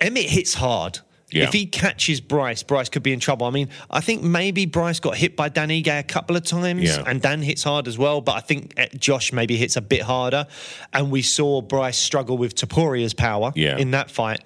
[0.00, 1.00] Emmett hits hard.
[1.34, 1.44] Yeah.
[1.44, 3.46] If he catches Bryce, Bryce could be in trouble.
[3.46, 6.82] I mean, I think maybe Bryce got hit by Dan Ige a couple of times,
[6.84, 7.02] Yeah.
[7.06, 8.20] and Dan hits hard as well.
[8.20, 10.46] But I think eh, Josh maybe hits a bit harder,
[10.92, 13.76] and we saw Bryce struggle with Topuria's power Yeah.
[13.76, 14.40] in that fight.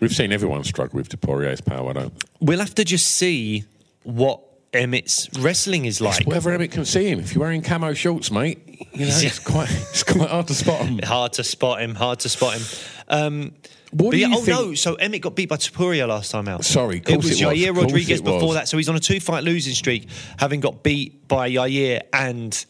[0.00, 2.20] We've seen everyone struggle with Topuria's power, don't we?
[2.40, 3.64] We'll have to just see
[4.02, 4.40] what
[4.72, 6.18] Emmett's wrestling is like.
[6.22, 7.20] It's wherever Emmett can see him.
[7.20, 8.58] If you're wearing camo shorts, mate,
[8.92, 10.98] you know, it's quite it's quite hard to spot him.
[10.98, 11.94] Hard to spot him.
[11.94, 12.62] Hard to spot him.
[13.06, 13.52] Um,
[13.94, 14.74] What but do yeah, you oh think- no!
[14.74, 16.64] So Emmett got beat by Topuria last time out.
[16.64, 18.34] Sorry, it was it Yair course Rodriguez it was.
[18.34, 18.66] before that.
[18.66, 22.64] So he's on a two-fight losing streak, having got beat by Yair and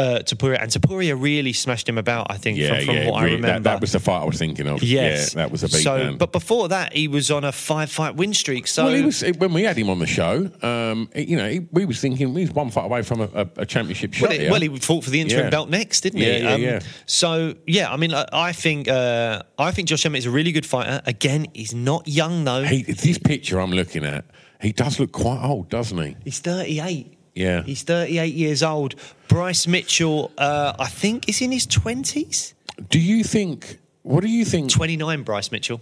[0.00, 2.26] uh, Topuria, and Topuria really smashed him about.
[2.30, 3.10] I think Yeah, from, from yeah.
[3.10, 3.46] what I remember.
[3.48, 4.82] that, that was the fight I was thinking of.
[4.82, 6.16] Yes, Yeah, that was a beat So, man.
[6.16, 8.66] but before that, he was on a five-fight win streak.
[8.66, 10.50] So well, he was when we had him on the show.
[10.62, 13.66] Um, you know, he, we was thinking he's one fight away from a, a, a
[13.66, 14.30] championship shot.
[14.30, 16.38] Well, it, well, he fought for the interim belt next, didn't he?
[16.38, 16.80] yeah, yeah.
[17.06, 20.52] So yeah, I mean, I, I think uh, I think Josh Emmett is a really
[20.52, 21.00] good fighter.
[21.06, 22.62] Again, he's not young though.
[22.62, 24.24] He, this picture I'm looking at,
[24.60, 26.16] he does look quite old, doesn't he?
[26.24, 27.16] He's 38.
[27.34, 27.62] Yeah.
[27.62, 28.94] He's 38 years old.
[29.28, 32.54] Bryce Mitchell, uh, I think, is in his 20s.
[32.88, 33.78] Do you think?
[34.02, 34.70] What do you think?
[34.70, 35.80] 29, Bryce Mitchell.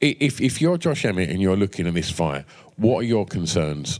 [0.00, 2.44] If if you're Josh Emmett and you're looking at this fight,
[2.76, 3.98] what are your concerns?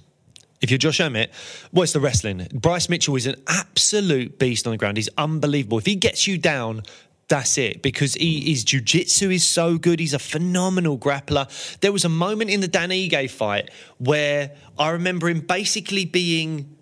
[0.60, 1.32] If you're Josh Emmett,
[1.72, 2.46] well, it's the wrestling.
[2.52, 4.96] Bryce Mitchell is an absolute beast on the ground.
[4.96, 5.78] He's unbelievable.
[5.78, 6.82] If he gets you down,
[7.28, 10.00] that's it because he, his jiu-jitsu is so good.
[10.00, 11.78] He's a phenomenal grappler.
[11.80, 16.76] There was a moment in the Dan Ige fight where I remember him basically being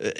[0.00, 0.10] uh,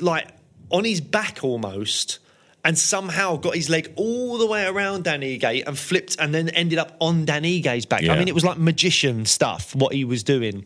[0.00, 0.28] like
[0.70, 2.20] on his back almost
[2.64, 6.48] and somehow got his leg all the way around Dan Ige and flipped and then
[6.50, 8.04] ended up on Dan Ige's back.
[8.06, 10.64] I mean, it was like magician stuff, what he was doing.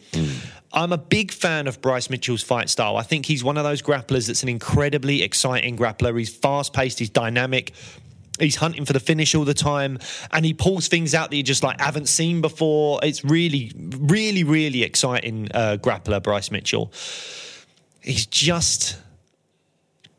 [0.73, 2.97] I'm a big fan of Bryce Mitchell's fight style.
[2.97, 6.19] I think he's one of those grapplers that's an incredibly exciting grappler.
[6.19, 7.73] He's fast paced, he's dynamic.
[8.39, 9.99] He's hunting for the finish all the time,
[10.33, 12.99] and he pulls things out that you just like haven't seen before.
[13.03, 16.93] It's really, really, really exciting uh, grappler, Bryce Mitchell.
[18.01, 18.97] He's just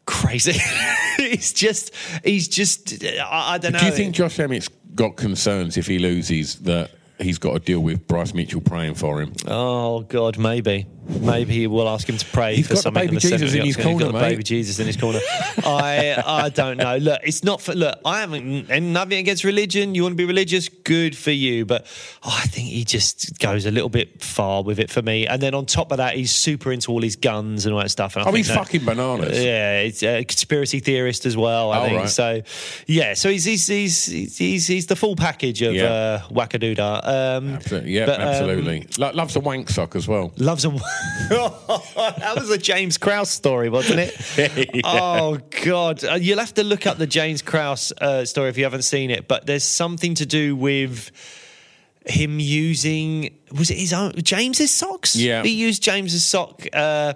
[0.05, 0.59] crazy.
[1.17, 1.93] he's just,
[2.23, 3.03] he's just.
[3.03, 3.79] I, I don't know.
[3.79, 7.81] Do you think Josh Emmett's got concerns if he loses that he's got to deal
[7.81, 9.33] with Bryce Mitchell praying for him?
[9.47, 13.01] Oh God, maybe, maybe we'll ask him to pray He's for got the something.
[13.03, 13.91] baby in the Jesus in his octagon.
[13.91, 14.29] He's corner, got mate.
[14.29, 15.19] baby Jesus in his corner.
[15.63, 16.97] I, I don't know.
[16.97, 17.73] Look, it's not for.
[17.73, 19.95] Look, I haven't and nothing against religion.
[19.95, 21.65] You want to be religious, good for you.
[21.65, 21.85] But
[22.23, 25.27] oh, I think he just goes a little bit far with it for me.
[25.27, 27.89] And then on top of that, he's super into all his guns and all that
[27.91, 28.15] stuff.
[28.15, 29.37] And I Oh, he's that- fucking bananas.
[29.43, 31.71] Yeah, it's a conspiracy theorist as well.
[31.71, 32.09] I Oh, think right.
[32.09, 32.41] so.
[32.87, 34.05] Yeah, so he's he's he's
[34.37, 35.83] he's, he's the full package of Yeah.
[35.85, 37.07] uh, wackadooda.
[37.07, 37.91] Um, Absolutely.
[37.91, 38.87] Yeah, but, um, absolutely.
[38.97, 40.31] Lo- loves a wank sock as well.
[40.37, 40.75] Loves a.
[41.29, 44.81] that was a James Krause story, wasn't it?
[44.85, 48.63] Oh God, Uh, you'll have to look up the James Krause uh, story if you
[48.63, 49.27] haven't seen it.
[49.27, 51.11] But there's something to do with
[52.05, 55.15] him using was it his own James's socks?
[55.15, 55.41] Yeah.
[55.43, 56.65] he used James's sock.
[56.71, 57.13] Uh,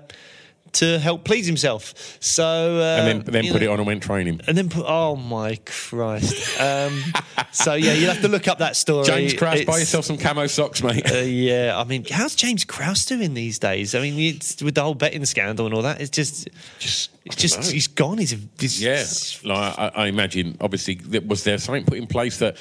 [0.74, 2.43] to help please himself, so
[2.80, 4.41] uh, and then, then put know- it on and went training.
[4.47, 4.86] and then put.
[4.88, 6.59] Oh my Christ!
[6.59, 7.01] Um,
[7.51, 9.05] so yeah, you'll have to look up that story.
[9.05, 11.09] James Krause, buy yourself some camo socks, mate.
[11.11, 13.95] uh, yeah, I mean, how's James Krause doing these days?
[13.95, 16.47] I mean, it's, with the whole betting scandal and all that, it's just,
[16.80, 17.70] Just- it's just, know.
[17.70, 18.17] he's gone.
[18.17, 19.03] He's, he's yeah,
[19.43, 20.57] like, I, I imagine.
[20.61, 22.57] Obviously, that- was there something put in place that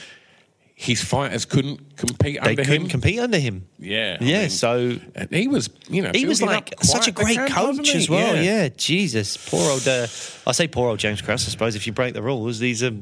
[0.80, 2.88] his fighters couldn't compete They under couldn't him?
[2.88, 3.66] compete under him.
[3.80, 4.40] Yeah, I yeah.
[4.42, 7.96] mean, so and he was, you know, he was like such a great camp, coach
[7.96, 8.40] as well.
[8.40, 8.68] Yeah.
[8.68, 9.88] Jesus, poor old.
[9.88, 10.06] Uh,
[10.46, 11.48] I say poor old James Krause.
[11.48, 12.92] I suppose if you break the rules, these are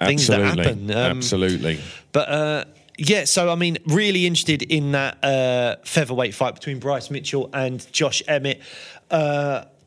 [0.00, 0.90] things that happen.
[0.90, 1.80] Um, Absolutely.
[2.12, 2.64] But uh,
[2.96, 7.86] yeah, so I mean, really interested in that uh, featherweight fight between Bryce Mitchell and
[7.92, 8.62] Josh Emmett.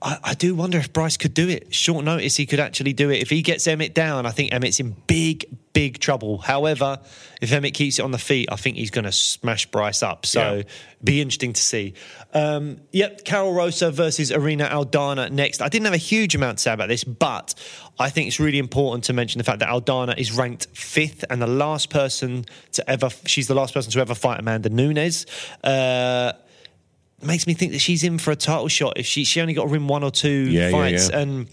[0.02, 1.74] I, I do wonder if Bryce could do it.
[1.74, 3.22] Short notice, he could actually do it.
[3.22, 6.38] If he gets Emmett down, I think Emmett's in big, big trouble.
[6.38, 7.00] However,
[7.42, 10.26] if Emmett keeps it on the feet, I think he's going to smash Bryce up.
[10.26, 10.64] So, Yeah.
[11.04, 11.96] be interesting to see.
[12.34, 15.62] Um, yep, Karol Rosa versus Irene Aldana next.
[15.62, 17.54] I didn't have a huge amount to say about this, but
[18.00, 21.42] I think it's really important to mention the fact that Aldana is ranked fifth and
[21.42, 25.26] the last person to ever, she's the last person to ever fight Amanda Nunes.
[25.62, 26.32] Uh,
[27.22, 29.64] makes me think that she's in for a title shot if she she only got
[29.66, 31.20] to win one or two Yeah, yeah, fights yeah.
[31.20, 31.48] and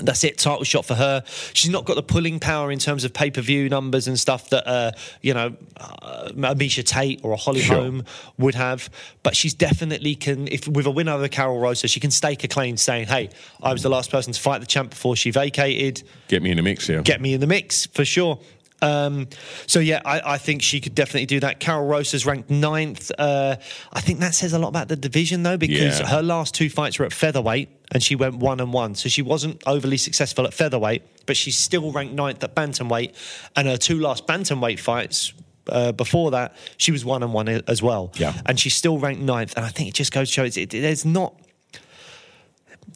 [0.00, 1.22] that's it, title shot for her.
[1.52, 4.48] She's not got the pulling power in terms of pay per view numbers and stuff
[4.48, 7.76] that uh, you know uh, a Miesha Tate or a Holly Sure.
[7.76, 8.04] Holm
[8.38, 8.88] would have.
[9.22, 12.48] But she's definitely can if with a win over Karol Rosa, she can stake a
[12.48, 13.28] claim saying, "Hey,
[13.62, 16.02] I was the last person to fight the champ before she vacated.
[16.28, 17.02] Get me in the mix here.
[17.02, 18.38] Get me in the mix for sure."
[18.82, 19.28] Um,
[19.66, 21.60] so yeah, I, I think she could definitely do that.
[21.60, 23.10] Karol Rosa's ranked ninth.
[23.18, 23.56] Uh,
[23.92, 26.06] I think that says a lot about the division though, because Yeah.
[26.08, 28.94] her last two fights were at featherweight and she went one and one.
[28.96, 33.14] So she wasn't overly successful at featherweight, but she's still ranked ninth at bantamweight.
[33.56, 35.32] And her two last bantamweight fights.
[35.68, 38.34] Uh, before that, she was one and one as well, Yeah.
[38.46, 39.54] and she's still ranked ninth.
[39.56, 41.34] And I think it just goes to show it's, it, there's not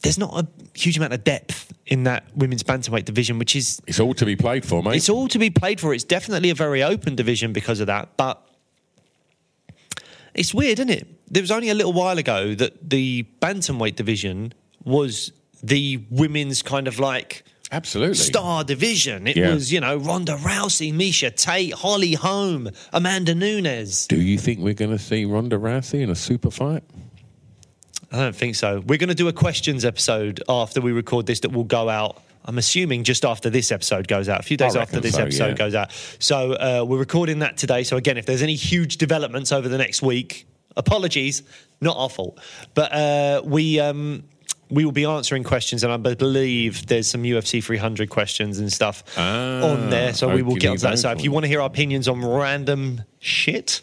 [0.03, 3.99] there's not a huge amount of depth in that women's bantamweight division, which is It's
[3.99, 4.95] all to be played for, mate.
[4.97, 5.93] it's all to be played for.
[5.93, 8.15] It's definitely a very open division because of that.
[8.17, 8.41] But
[10.33, 11.07] it's weird, isn't it?
[11.31, 15.31] There was only a little while ago that the bantamweight division was
[15.63, 18.15] the women's kind of like Absolutely.
[18.15, 19.27] star division.
[19.27, 19.53] It Yeah.
[19.53, 24.07] was, you know, Ronda Rousey, Miesha Tate, Holly Holm, Amanda Nunes.
[24.07, 26.83] Do you think we're going to see Ronda Rousey in a super fight?
[28.11, 28.81] I don't think so.
[28.85, 32.21] We're going to do a questions episode after we record this that will go out.
[32.45, 35.49] I'm assuming just after this episode goes out, a few days after this so, episode
[35.49, 35.53] yeah.
[35.55, 35.91] goes out.
[36.19, 37.83] So uh, we're recording that today.
[37.83, 40.47] So again, if there's any huge developments over the next week,
[40.77, 41.43] apologies,
[41.81, 42.39] not our fault.
[42.73, 43.79] But uh, we.
[43.79, 44.23] Um,
[44.69, 49.01] we will be answering questions, and I believe there's some UFC 300 questions and stuff
[49.17, 50.13] on there.
[50.13, 50.99] So we will get onto that.
[50.99, 53.81] So if you want to hear our opinions on random shit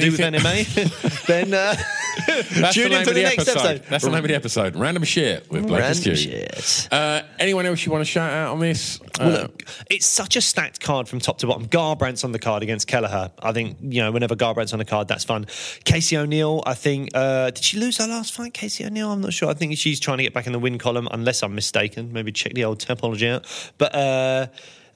[0.00, 1.74] do with Anything- MMA, then uh,
[2.26, 3.58] That's tune the name into of the the next episode.
[3.58, 3.82] episode.
[3.88, 4.76] That's the name of the episode.
[4.76, 6.88] Random shit with Blake and Random shit.
[6.92, 9.00] Uh, anyone else you want to shout out on this?
[9.18, 11.66] Well, Uh, look, it's such a stacked card from top to bottom.
[11.68, 13.30] Garbrandt's on the card against Kelleher.
[13.42, 15.46] I think, you know, whenever Garbrandt's on the card, that's fun.
[15.84, 19.10] Casey O'Neill, I think, uh, did she lose her last fight, Casey O'Neill?
[19.10, 19.48] I'm not sure.
[19.48, 22.12] I think she's trying to get back in the win column, unless I'm mistaken.
[22.12, 23.72] Maybe check the old Tapology out.
[23.78, 24.46] But, uh,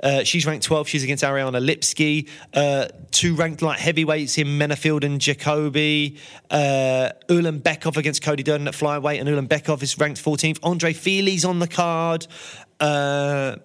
[0.03, 0.89] uh, she's ranked 12.
[0.89, 2.29] She's against Ariane Lipski.
[2.53, 6.19] Uh, two ranked light heavyweights in Menifield and Jacoby.
[6.51, 10.59] Uh, Ulanbekov against Cody Durden at flyweight, and Ulanbekov is ranked 14th.
[10.63, 12.27] Andre Fili's on the card.
[12.79, 13.57] Uh,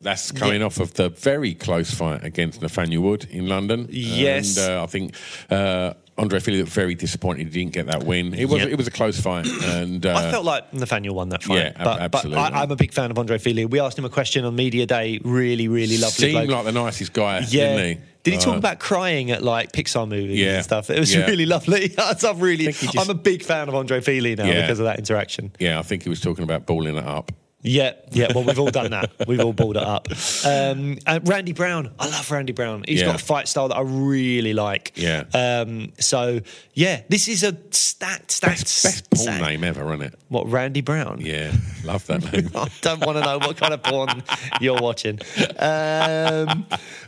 [0.00, 3.88] That's coming off of the very close fight against Nathaniel Wood in London.
[3.90, 4.56] Yes.
[4.56, 5.14] and uh, I think
[5.50, 8.34] uh, Andre Fili very disappointed he didn't get that win.
[8.34, 8.68] It was Yep.
[8.70, 11.56] it was a close fight, and uh, I felt like Nathaniel won that fight.
[11.56, 12.36] Yeah, but, absolutely.
[12.36, 13.64] But I, I'm a big fan of Andre Fili.
[13.66, 15.18] We asked him a question on media day.
[15.24, 16.30] Really, really lovely.
[16.32, 16.64] seemed bloke.
[16.64, 17.76] like the nicest guy, yeah.
[17.76, 18.00] didn't he?
[18.22, 20.54] Did he talk Uh, about crying at like Pixar movies Yeah.
[20.56, 20.88] and stuff?
[20.88, 21.26] It was Yeah.
[21.26, 21.92] really lovely.
[21.98, 24.62] I'm really, just- I'm a big fan of Andre Fili now Yeah.
[24.62, 25.50] because of that interaction.
[25.58, 27.32] Yeah, I think he was talking about balling it up.
[27.66, 28.30] Yeah, yeah.
[28.34, 29.10] Well, we've all done that.
[29.26, 30.06] We've all balled it up.
[30.44, 32.84] Um, and Randy Brown, I love Randy Brown.
[32.86, 33.06] He's Yeah.
[33.06, 34.92] got a fight style that I really like.
[34.96, 35.24] Yeah.
[35.32, 36.40] Um, so
[36.74, 40.14] yeah, this is a stacked, stacked, Best, best porn stacked- name ever, isn't it?
[40.28, 41.22] What Randy Brown?
[41.22, 41.52] Yeah,
[41.84, 42.50] love that name.
[42.54, 44.22] I don't want to know what kind of porn
[44.60, 45.18] you're watching.
[45.58, 46.66] Um,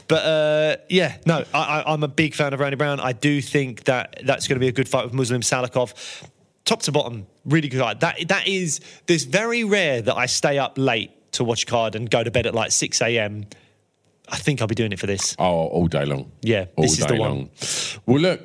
[0.09, 2.99] but uh, yeah, no, I, I, I'm a big fan of Randy Brown.
[3.01, 5.93] I do think that that's going to be a good fight with Muslim Salikhov.
[6.65, 8.01] Top to bottom, really good fight.
[8.01, 8.81] That that is.
[9.07, 12.31] There's very rare that I stay up late to watch a card and go to
[12.31, 13.47] bed at like 6 a.m.
[14.29, 15.37] I think I'll be doing it for this.
[15.39, 16.33] Oh, all day long.
[16.43, 17.31] Yeah, all this is day the one.
[17.31, 17.51] long.
[18.07, 18.41] Well, look,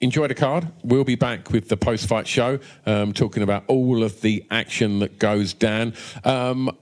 [0.00, 0.66] enjoy the card.
[0.82, 5.18] We'll be back with the post-fight show, um, talking about all of the action that
[5.18, 5.94] goes down.
[6.24, 6.76] Um,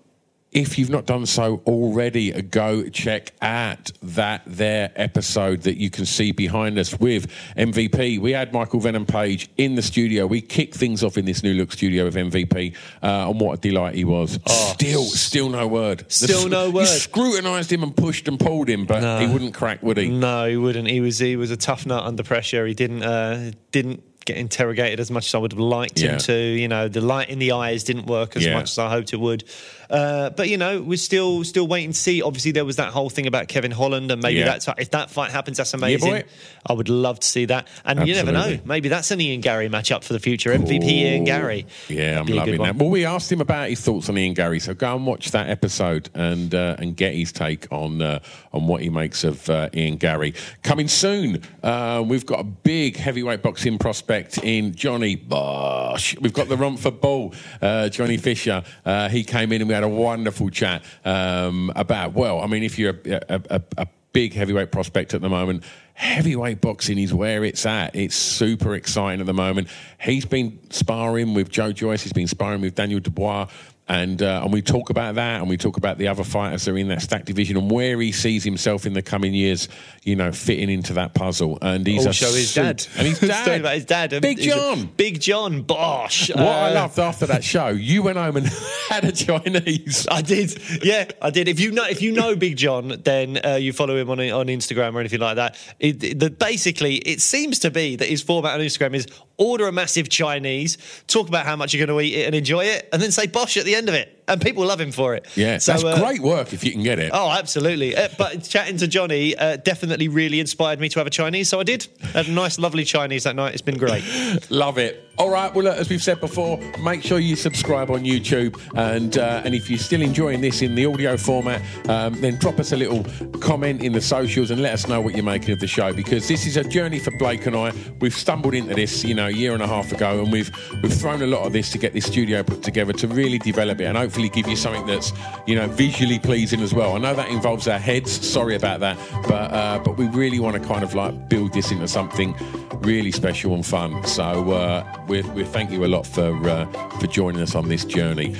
[0.52, 6.04] if you've not done so already, go check out that there episode that you can
[6.04, 8.18] see behind us with MVP.
[8.20, 10.26] We had Michael Venom Page in the studio.
[10.26, 13.60] We kicked things off in this new look studio with MVP, uh, and what a
[13.60, 14.40] delight he was.
[14.46, 16.00] still, still no word.
[16.02, 16.06] Oh.
[16.08, 16.86] Still no You word.
[16.88, 20.08] scrutinised him and pushed and pulled him, but he wouldn't crack, would he?
[20.08, 20.88] No, he wouldn't.
[20.88, 22.66] He was he was a tough nut under pressure.
[22.66, 26.12] He didn't uh, didn't get interrogated as much as I would have liked Yeah.
[26.12, 26.34] him to.
[26.36, 28.54] You know, the light in the eyes didn't work as Yeah.
[28.54, 29.44] much as I hoped it would.
[29.90, 32.22] Uh, but you know, we're still still waiting to see.
[32.22, 34.44] Obviously, there was that whole thing about Kevin Holland, and maybe Yeah.
[34.46, 36.10] that's if that fight happens, that's amazing.
[36.10, 36.24] boy.
[36.66, 37.66] I would love to see that.
[37.84, 40.50] And you never know, maybe that's an Ian Gary matchup for the future.
[40.52, 41.66] MVP Ian Gary.
[41.88, 42.76] Yeah, I'm Be a good loving that.
[42.76, 45.48] Well, we asked him about his thoughts on Ian Gary, so go and watch that
[45.50, 48.20] episode and uh, and get his take on uh,
[48.52, 50.34] on what he makes of uh, Ian Gary.
[50.62, 56.16] Coming soon, uh, we've got a big heavyweight boxing prospect in Johnny Bosh.
[56.20, 58.62] We've got the Romford Bull, uh, Johnny Fisher.
[58.84, 62.12] Uh, he came in and we had a wonderful chat um, about.
[62.14, 65.64] Well, I mean, if you're a, a, a, a big heavyweight prospect at the moment.
[65.94, 67.94] Heavyweight boxing is where it's at.
[67.94, 69.68] It's super exciting at the moment.
[70.00, 72.02] He's been sparring with Joe Joyce.
[72.02, 73.48] He's been sparring with Daniel Dubois.
[73.90, 76.70] And, uh, and we talk about that and we talk about the other fighters that
[76.70, 79.68] are in that stack division and where he sees himself in the coming years,
[80.04, 81.58] you know, fitting into that puzzle.
[81.60, 82.86] And he's Also, a his su- dad.
[82.96, 83.60] And his dad.
[83.60, 84.14] about his dad.
[84.14, 84.86] um, Big John.
[84.96, 86.30] Big John Bosh.
[86.30, 88.46] What I Uh, loved after that show, you went home and
[88.88, 90.06] had a Chinese.
[90.08, 91.48] I did, yeah, I did.
[91.48, 94.46] If you know, if you know Big John, then uh, you follow him on on
[94.46, 95.56] Instagram or anything like that.
[95.80, 99.08] It, it- the, basically, it seems to be that his format on Instagram is
[99.40, 100.78] order a massive Chinese,
[101.08, 103.26] talk about how much you're going to eat it and enjoy it, and then say
[103.26, 105.26] "bosh" at the end of it, and people love him for it.
[105.34, 107.10] Yeah, So, that's uh, great work if you can get it.
[107.12, 107.96] Oh, absolutely.
[107.96, 111.60] Uh, but chatting to Johnny uh, definitely really inspired me to have a Chinese, so
[111.60, 111.86] I did.
[112.12, 113.52] Had a nice, lovely Chinese that night.
[113.52, 114.04] It's been great.
[114.50, 115.10] Love it.
[115.18, 115.52] All right.
[115.54, 119.68] Well, as we've said before, make sure you subscribe on YouTube, and uh, and if
[119.68, 121.60] you're still enjoying this in the audio format,
[121.90, 123.04] um, then drop us a little
[123.40, 126.26] comment in the socials and let us know what you're making of the show because
[126.26, 127.72] this is a journey for Blake and I.
[128.00, 130.50] We've stumbled into this, you know, a year and a half ago, and we've
[130.82, 133.78] we've thrown a lot of this to get this studio put together to really develop
[133.82, 135.12] it and hopefully give you something that's
[135.46, 136.94] you know visually pleasing as well.
[136.94, 138.10] I know that involves our heads.
[138.10, 141.70] Sorry about that, but uh, but we really want to kind of like build this
[141.70, 142.34] into something
[142.80, 144.04] really special and fun.
[144.06, 146.66] So uh, we we thank you a lot for uh,
[146.98, 148.36] for joining us on this journey.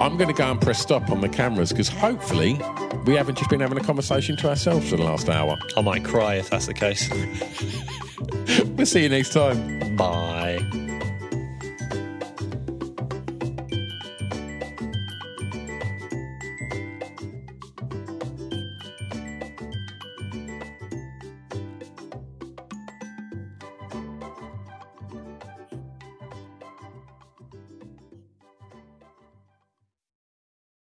[0.00, 2.58] I'm going to go and press stop on the cameras because hopefully
[3.04, 5.56] we haven't just been having a conversation to ourselves for the last hour.
[5.76, 7.08] I might cry if that's the case.
[8.76, 9.96] We'll see you next time.
[9.96, 10.58] Bye.